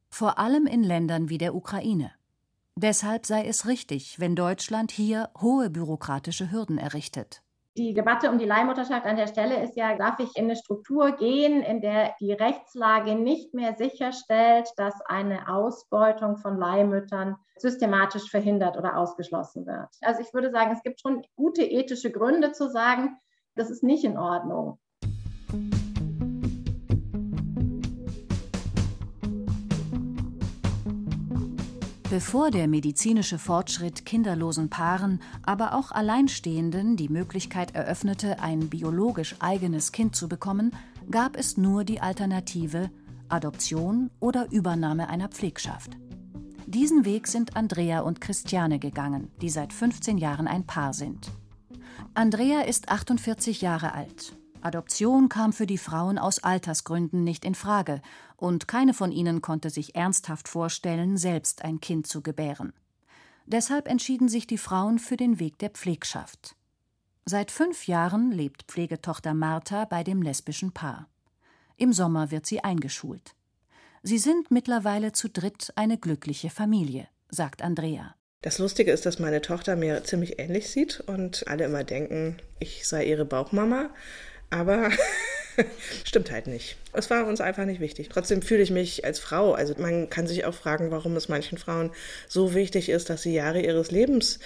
Vor 0.10 0.38
allem 0.38 0.68
in 0.68 0.84
Ländern 0.84 1.30
wie 1.30 1.40
der 1.40 1.56
Ukraine. 1.56 2.12
Deshalb 2.76 3.26
sei 3.26 3.46
es 3.46 3.66
richtig, 3.66 4.20
wenn 4.20 4.36
Deutschland 4.36 4.92
hier 4.92 5.32
hohe 5.42 5.70
bürokratische 5.70 6.52
Hürden 6.52 6.78
errichtet. 6.78 7.42
Die 7.80 7.94
Debatte 7.94 8.30
um 8.30 8.38
die 8.38 8.46
Leihmutterschaft 8.46 9.06
an 9.06 9.16
der 9.16 9.28
Stelle 9.28 9.64
ist 9.64 9.78
ja, 9.78 9.96
darf 9.96 10.20
ich 10.20 10.36
in 10.36 10.44
eine 10.44 10.58
Struktur 10.58 11.14
gehen, 11.14 11.64
in 11.64 11.80
der 11.80 12.14
die 12.20 12.34
Rechtslage 12.34 13.16
nicht 13.16 13.54
mehr 13.54 13.74
sicherstellt, 13.78 14.68
dass 14.76 15.00
eine 15.06 15.48
Ausbeutung 15.48 16.36
von 16.36 16.58
Leihmüttern 16.58 17.38
systematisch 17.56 18.30
verhindert 18.30 18.76
oder 18.76 18.98
ausgeschlossen 18.98 19.66
wird. 19.66 19.88
Also 20.02 20.22
ich 20.22 20.34
würde 20.34 20.52
sagen, 20.52 20.74
es 20.74 20.84
gibt 20.84 21.00
schon 21.00 21.24
gute 21.38 21.64
ethische 21.64 22.12
Gründe 22.12 22.52
zu 22.52 22.70
sagen, 22.70 23.18
das 23.56 23.70
ist 23.70 23.82
nicht 23.82 24.04
in 24.04 24.18
Ordnung. 24.18 24.78
Bevor 32.10 32.50
der 32.50 32.68
medizinische 32.68 33.38
Fortschritt 33.38 34.04
kinderlosen 34.04 34.72
Paaren, 34.72 35.22
aber 35.44 35.76
auch 35.76 35.92
Alleinstehenden 35.92 36.98
die 36.98 37.08
Möglichkeit 37.08 37.76
eröffnete, 37.76 38.40
ein 38.40 38.68
biologisch 38.68 39.36
eigenes 39.38 39.92
Kind 39.92 40.16
zu 40.16 40.28
bekommen, 40.28 40.72
gab 41.12 41.38
es 41.38 41.56
nur 41.56 41.84
die 41.84 42.02
Alternative 42.02 42.90
Adoption 43.28 44.10
oder 44.20 44.52
Übernahme 44.52 45.08
einer 45.08 45.28
Pflegschaft. 45.28 45.92
Diesen 46.66 47.06
Weg 47.06 47.28
sind 47.28 47.56
Andrea 47.56 48.00
und 48.00 48.22
Christiane 48.22 48.80
gegangen, 48.80 49.30
die 49.40 49.50
seit 49.50 49.72
15 49.72 50.18
Jahren 50.18 50.48
ein 50.48 50.66
Paar 50.66 50.94
sind. 50.94 51.30
Andrea 52.16 52.62
ist 52.62 52.90
48 52.90 53.62
Jahre 53.62 53.94
alt. 53.94 54.36
Adoption 54.62 55.30
kam 55.30 55.54
für 55.54 55.66
die 55.66 55.78
Frauen 55.78 56.18
aus 56.18 56.44
Altersgründen 56.44 57.24
nicht 57.24 57.46
in 57.46 57.56
Frage, 57.56 58.02
und 58.36 58.68
keine 58.68 58.94
von 58.94 59.12
ihnen 59.12 59.42
konnte 59.42 59.70
sich 59.70 59.96
ernsthaft 59.96 60.48
vorstellen, 60.48 61.18
selbst 61.18 61.64
ein 61.64 61.80
Kind 61.80 62.08
zu 62.08 62.22
gebären. 62.22 62.74
Deshalb 63.46 63.88
entschieden 63.88 64.30
sich 64.30 64.48
die 64.48 64.58
Frauen 64.58 65.00
für 65.00 65.18
den 65.18 65.40
Weg 65.40 65.58
der 65.60 65.70
Pflegschaft. 65.70 66.56
Seit 67.26 67.52
fünf 67.52 67.88
Jahren 67.88 68.32
lebt 68.32 68.64
Pflegetochter 68.64 69.34
Martha 69.34 69.86
bei 69.86 70.04
dem 70.04 70.22
lesbischen 70.22 70.72
Paar. 70.72 71.08
Im 71.78 71.94
Sommer 71.94 72.32
wird 72.32 72.46
sie 72.46 72.64
eingeschult. 72.64 73.36
Sie 74.04 74.18
sind 74.18 74.52
mittlerweile 74.52 75.14
zu 75.14 75.30
dritt 75.30 75.72
eine 75.76 75.98
glückliche 75.98 76.50
Familie, 76.50 77.08
sagt 77.30 77.62
Andrea. 77.62 78.16
Das 78.42 78.58
Lustige 78.58 78.92
ist, 78.92 79.06
dass 79.06 79.20
meine 79.20 79.42
Tochter 79.42 79.76
mir 79.76 80.04
ziemlich 80.04 80.40
ähnlich 80.40 80.70
sieht 80.70 81.02
und 81.02 81.46
alle 81.48 81.66
immer 81.66 81.84
denken, 81.84 82.38
ich 82.60 82.88
sei 82.88 83.06
ihre 83.06 83.26
Bauchmama. 83.26 83.90
Aber 84.50 84.90
stimmt 86.06 86.32
halt 86.32 86.48
nicht. 86.48 86.78
Es 86.94 87.10
war 87.10 87.26
uns 87.26 87.42
einfach 87.42 87.66
nicht 87.66 87.80
wichtig. 87.80 88.10
Trotzdem 88.10 88.42
fühle 88.42 88.64
ich 88.64 88.72
mich 88.72 89.06
als 89.06 89.20
Frau. 89.20 89.54
Also 89.54 89.76
man 89.78 90.10
kann 90.10 90.28
sich 90.28 90.46
auch 90.46 90.54
fragen, 90.54 90.92
warum 90.92 91.16
es 91.16 91.30
manchen 91.30 91.58
Frauen 91.58 91.92
so 92.28 92.54
wichtig 92.54 92.90
ist, 92.90 93.10
dass 93.10 93.22
sie 93.22 93.34
Jahre 93.34 93.62
ihres 93.62 93.92
Lebens 93.92 94.40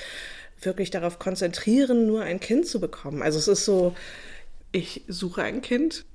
wirklich 0.61 0.91
darauf 0.91 1.19
konzentrieren, 1.19 2.07
nur 2.07 2.21
ein 2.21 2.39
Kind 2.39 2.67
zu 2.67 2.79
bekommen. 2.79 3.21
Also 3.21 3.39
es 3.39 3.47
ist 3.47 3.65
so, 3.65 3.95
ich 4.71 5.03
suche 5.07 5.43
ein 5.43 5.61
Kind, 5.61 6.05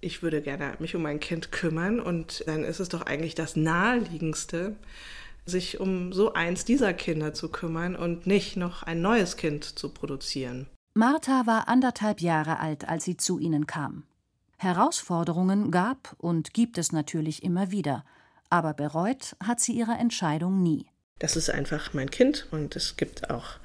ich 0.00 0.22
würde 0.22 0.42
gerne 0.42 0.74
mich 0.80 0.96
um 0.96 1.06
ein 1.06 1.20
Kind 1.20 1.52
kümmern 1.52 2.00
und 2.00 2.44
dann 2.46 2.64
ist 2.64 2.80
es 2.80 2.88
doch 2.88 3.02
eigentlich 3.02 3.34
das 3.34 3.54
Naheliegendste, 3.54 4.74
sich 5.46 5.80
um 5.80 6.12
so 6.12 6.32
eins 6.32 6.64
dieser 6.64 6.92
Kinder 6.92 7.34
zu 7.34 7.48
kümmern 7.48 7.96
und 7.96 8.26
nicht 8.26 8.56
noch 8.56 8.82
ein 8.82 9.00
neues 9.00 9.36
Kind 9.36 9.64
zu 9.64 9.88
produzieren. 9.88 10.66
Martha 10.94 11.46
war 11.46 11.68
anderthalb 11.68 12.20
Jahre 12.20 12.58
alt, 12.58 12.86
als 12.86 13.04
sie 13.04 13.16
zu 13.16 13.38
ihnen 13.38 13.66
kam. 13.66 14.04
Herausforderungen 14.58 15.70
gab 15.70 16.14
und 16.18 16.52
gibt 16.52 16.76
es 16.76 16.92
natürlich 16.92 17.42
immer 17.42 17.70
wieder, 17.70 18.04
aber 18.50 18.74
bereut 18.74 19.34
hat 19.42 19.58
sie 19.58 19.72
ihre 19.72 19.92
Entscheidung 19.92 20.62
nie. 20.62 20.86
Das 21.18 21.36
ist 21.36 21.48
einfach 21.48 21.94
mein 21.94 22.10
Kind 22.10 22.46
und 22.50 22.76
es 22.76 22.96
gibt 22.96 23.30
auch 23.30 23.56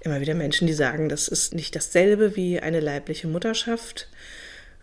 immer 0.00 0.20
wieder 0.20 0.34
Menschen, 0.34 0.66
die 0.66 0.72
sagen, 0.72 1.10
das 1.10 1.28
ist 1.28 1.52
nicht 1.52 1.76
dasselbe 1.76 2.36
wie 2.36 2.58
eine 2.58 2.80
leibliche 2.80 3.28
Mutterschaft. 3.28 4.08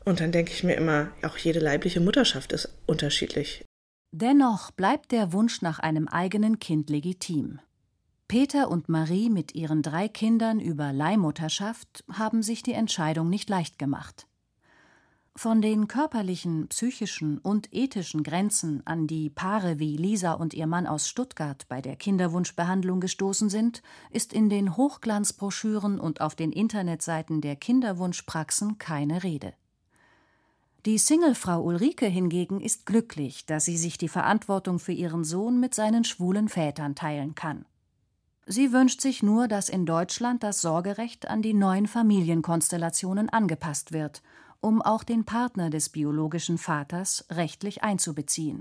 Und 0.05 0.19
dann 0.19 0.31
denke 0.31 0.51
ich 0.53 0.63
mir 0.63 0.75
immer, 0.75 1.11
auch 1.23 1.37
jede 1.37 1.59
leibliche 1.59 1.99
Mutterschaft 1.99 2.51
ist 2.53 2.69
unterschiedlich. 2.85 3.65
Dennoch 4.11 4.71
bleibt 4.71 5.11
der 5.11 5.33
Wunsch 5.33 5.61
nach 5.61 5.79
einem 5.79 6.07
eigenen 6.07 6.59
Kind 6.59 6.89
legitim. 6.89 7.59
Peter 8.29 8.69
und 8.69 8.89
Marie 8.89 9.27
mit 9.27 9.55
ihren 9.55 9.81
drei 9.81 10.07
Kindern 10.07 10.59
über 10.59 10.93
Leihmutterschaft 10.93 12.03
haben 12.13 12.43
sich 12.43 12.61
die 12.61 12.73
Entscheidung 12.73 13.27
nicht 13.27 13.49
leicht 13.49 13.79
gemacht. 13.79 14.27
Von 15.35 15.63
den 15.63 15.87
körperlichen, 15.87 16.67
psychischen 16.67 17.39
und 17.39 17.73
ethischen 17.73 18.21
Grenzen, 18.21 18.85
an 18.85 19.07
die 19.07 19.31
Paare 19.31 19.79
wie 19.79 19.97
Lisa 19.97 20.33
und 20.33 20.53
ihr 20.53 20.67
Mann 20.67 20.85
aus 20.85 21.09
Stuttgart 21.09 21.65
bei 21.69 21.81
der 21.81 21.95
Kinderwunschbehandlung 21.95 22.99
gestoßen 22.99 23.49
sind, 23.49 23.81
ist 24.11 24.31
in 24.31 24.47
den 24.47 24.77
Hochglanzbroschüren 24.77 25.99
und 25.99 26.21
auf 26.21 26.35
den 26.35 26.51
Internetseiten 26.51 27.41
der 27.41 27.55
Kinderwunschpraxen 27.55 28.77
keine 28.77 29.23
Rede. 29.23 29.55
Die 30.85 30.99
Singlefrau 30.99 31.63
Ulrike 31.63 32.05
hingegen 32.05 32.61
ist 32.61 32.85
glücklich, 32.85 33.47
dass 33.47 33.65
sie 33.65 33.77
sich 33.77 33.97
die 33.97 34.07
Verantwortung 34.07 34.77
für 34.77 34.91
ihren 34.91 35.23
Sohn 35.23 35.59
mit 35.59 35.73
seinen 35.73 36.03
schwulen 36.03 36.47
Vätern 36.47 36.93
teilen 36.93 37.33
kann. 37.33 37.65
Sie 38.51 38.73
wünscht 38.73 38.99
sich 38.99 39.21
nur, 39.21 39.47
dass 39.47 39.69
in 39.69 39.85
Deutschland 39.85 40.41
das 40.41 40.59
Sorgerecht 40.59 41.29
an 41.29 41.43
die 41.43 41.53
neuen 41.53 41.85
Familienkonstellationen 41.85 43.29
angepasst 43.29 43.93
wird, 43.93 44.23
um 44.59 44.81
auch 44.81 45.03
den 45.03 45.23
Partner 45.23 45.69
des 45.69 45.89
biologischen 45.89 46.57
Vaters 46.57 47.25
rechtlich 47.29 47.83
einzubeziehen. 47.83 48.59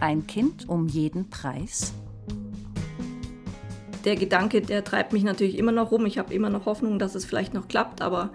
Ein 0.00 0.26
Kind 0.26 0.68
um 0.68 0.88
jeden 0.88 1.30
Preis? 1.30 1.92
Der 4.04 4.16
Gedanke, 4.16 4.60
der 4.60 4.82
treibt 4.82 5.12
mich 5.12 5.22
natürlich 5.22 5.56
immer 5.56 5.70
noch 5.70 5.92
rum. 5.92 6.04
Ich 6.04 6.18
habe 6.18 6.34
immer 6.34 6.50
noch 6.50 6.66
Hoffnung, 6.66 6.98
dass 6.98 7.14
es 7.14 7.24
vielleicht 7.24 7.54
noch 7.54 7.68
klappt, 7.68 8.02
aber 8.02 8.32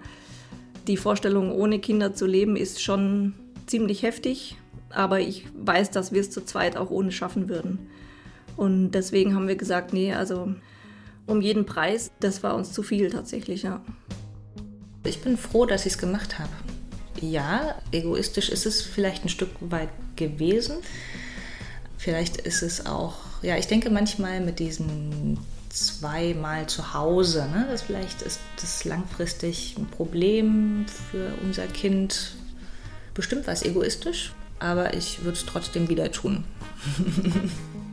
die 0.86 0.96
Vorstellung, 0.96 1.52
ohne 1.52 1.80
Kinder 1.80 2.14
zu 2.14 2.24
leben, 2.24 2.56
ist 2.56 2.82
schon 2.82 3.34
ziemlich 3.66 4.04
heftig. 4.04 4.56
Aber 4.88 5.20
ich 5.20 5.44
weiß, 5.54 5.90
dass 5.90 6.12
wir 6.12 6.22
es 6.22 6.30
zu 6.30 6.46
zweit 6.46 6.78
auch 6.78 6.88
ohne 6.88 7.12
schaffen 7.12 7.50
würden. 7.50 7.90
Und 8.56 8.92
deswegen 8.92 9.34
haben 9.34 9.48
wir 9.48 9.56
gesagt, 9.56 9.92
nee, 9.92 10.12
also 10.14 10.54
um 11.26 11.40
jeden 11.40 11.64
Preis, 11.64 12.10
das 12.20 12.42
war 12.42 12.54
uns 12.54 12.72
zu 12.72 12.82
viel 12.82 13.10
tatsächlich, 13.10 13.62
ja. 13.62 13.80
Ich 15.04 15.22
bin 15.22 15.36
froh, 15.36 15.64
dass 15.64 15.86
ich 15.86 15.94
es 15.94 15.98
gemacht 15.98 16.38
habe. 16.38 16.50
Ja, 17.20 17.76
egoistisch 17.92 18.48
ist 18.48 18.66
es 18.66 18.82
vielleicht 18.82 19.24
ein 19.24 19.28
Stück 19.28 19.50
weit 19.60 19.90
gewesen. 20.16 20.76
Vielleicht 21.96 22.38
ist 22.38 22.62
es 22.62 22.86
auch, 22.86 23.16
ja, 23.42 23.56
ich 23.56 23.66
denke 23.66 23.90
manchmal 23.90 24.40
mit 24.40 24.58
diesen 24.58 25.38
zweimal 25.68 26.66
zu 26.66 26.94
Hause, 26.94 27.48
ne, 27.52 27.66
das 27.70 27.82
vielleicht 27.82 28.22
ist 28.22 28.40
das 28.60 28.84
langfristig 28.84 29.76
ein 29.78 29.86
Problem 29.86 30.86
für 31.10 31.32
unser 31.42 31.66
Kind. 31.66 32.32
Bestimmt 33.14 33.46
war 33.46 33.54
es 33.54 33.62
egoistisch, 33.62 34.32
aber 34.58 34.94
ich 34.94 35.22
würde 35.22 35.38
es 35.38 35.46
trotzdem 35.46 35.88
wieder 35.88 36.10
tun. 36.10 36.44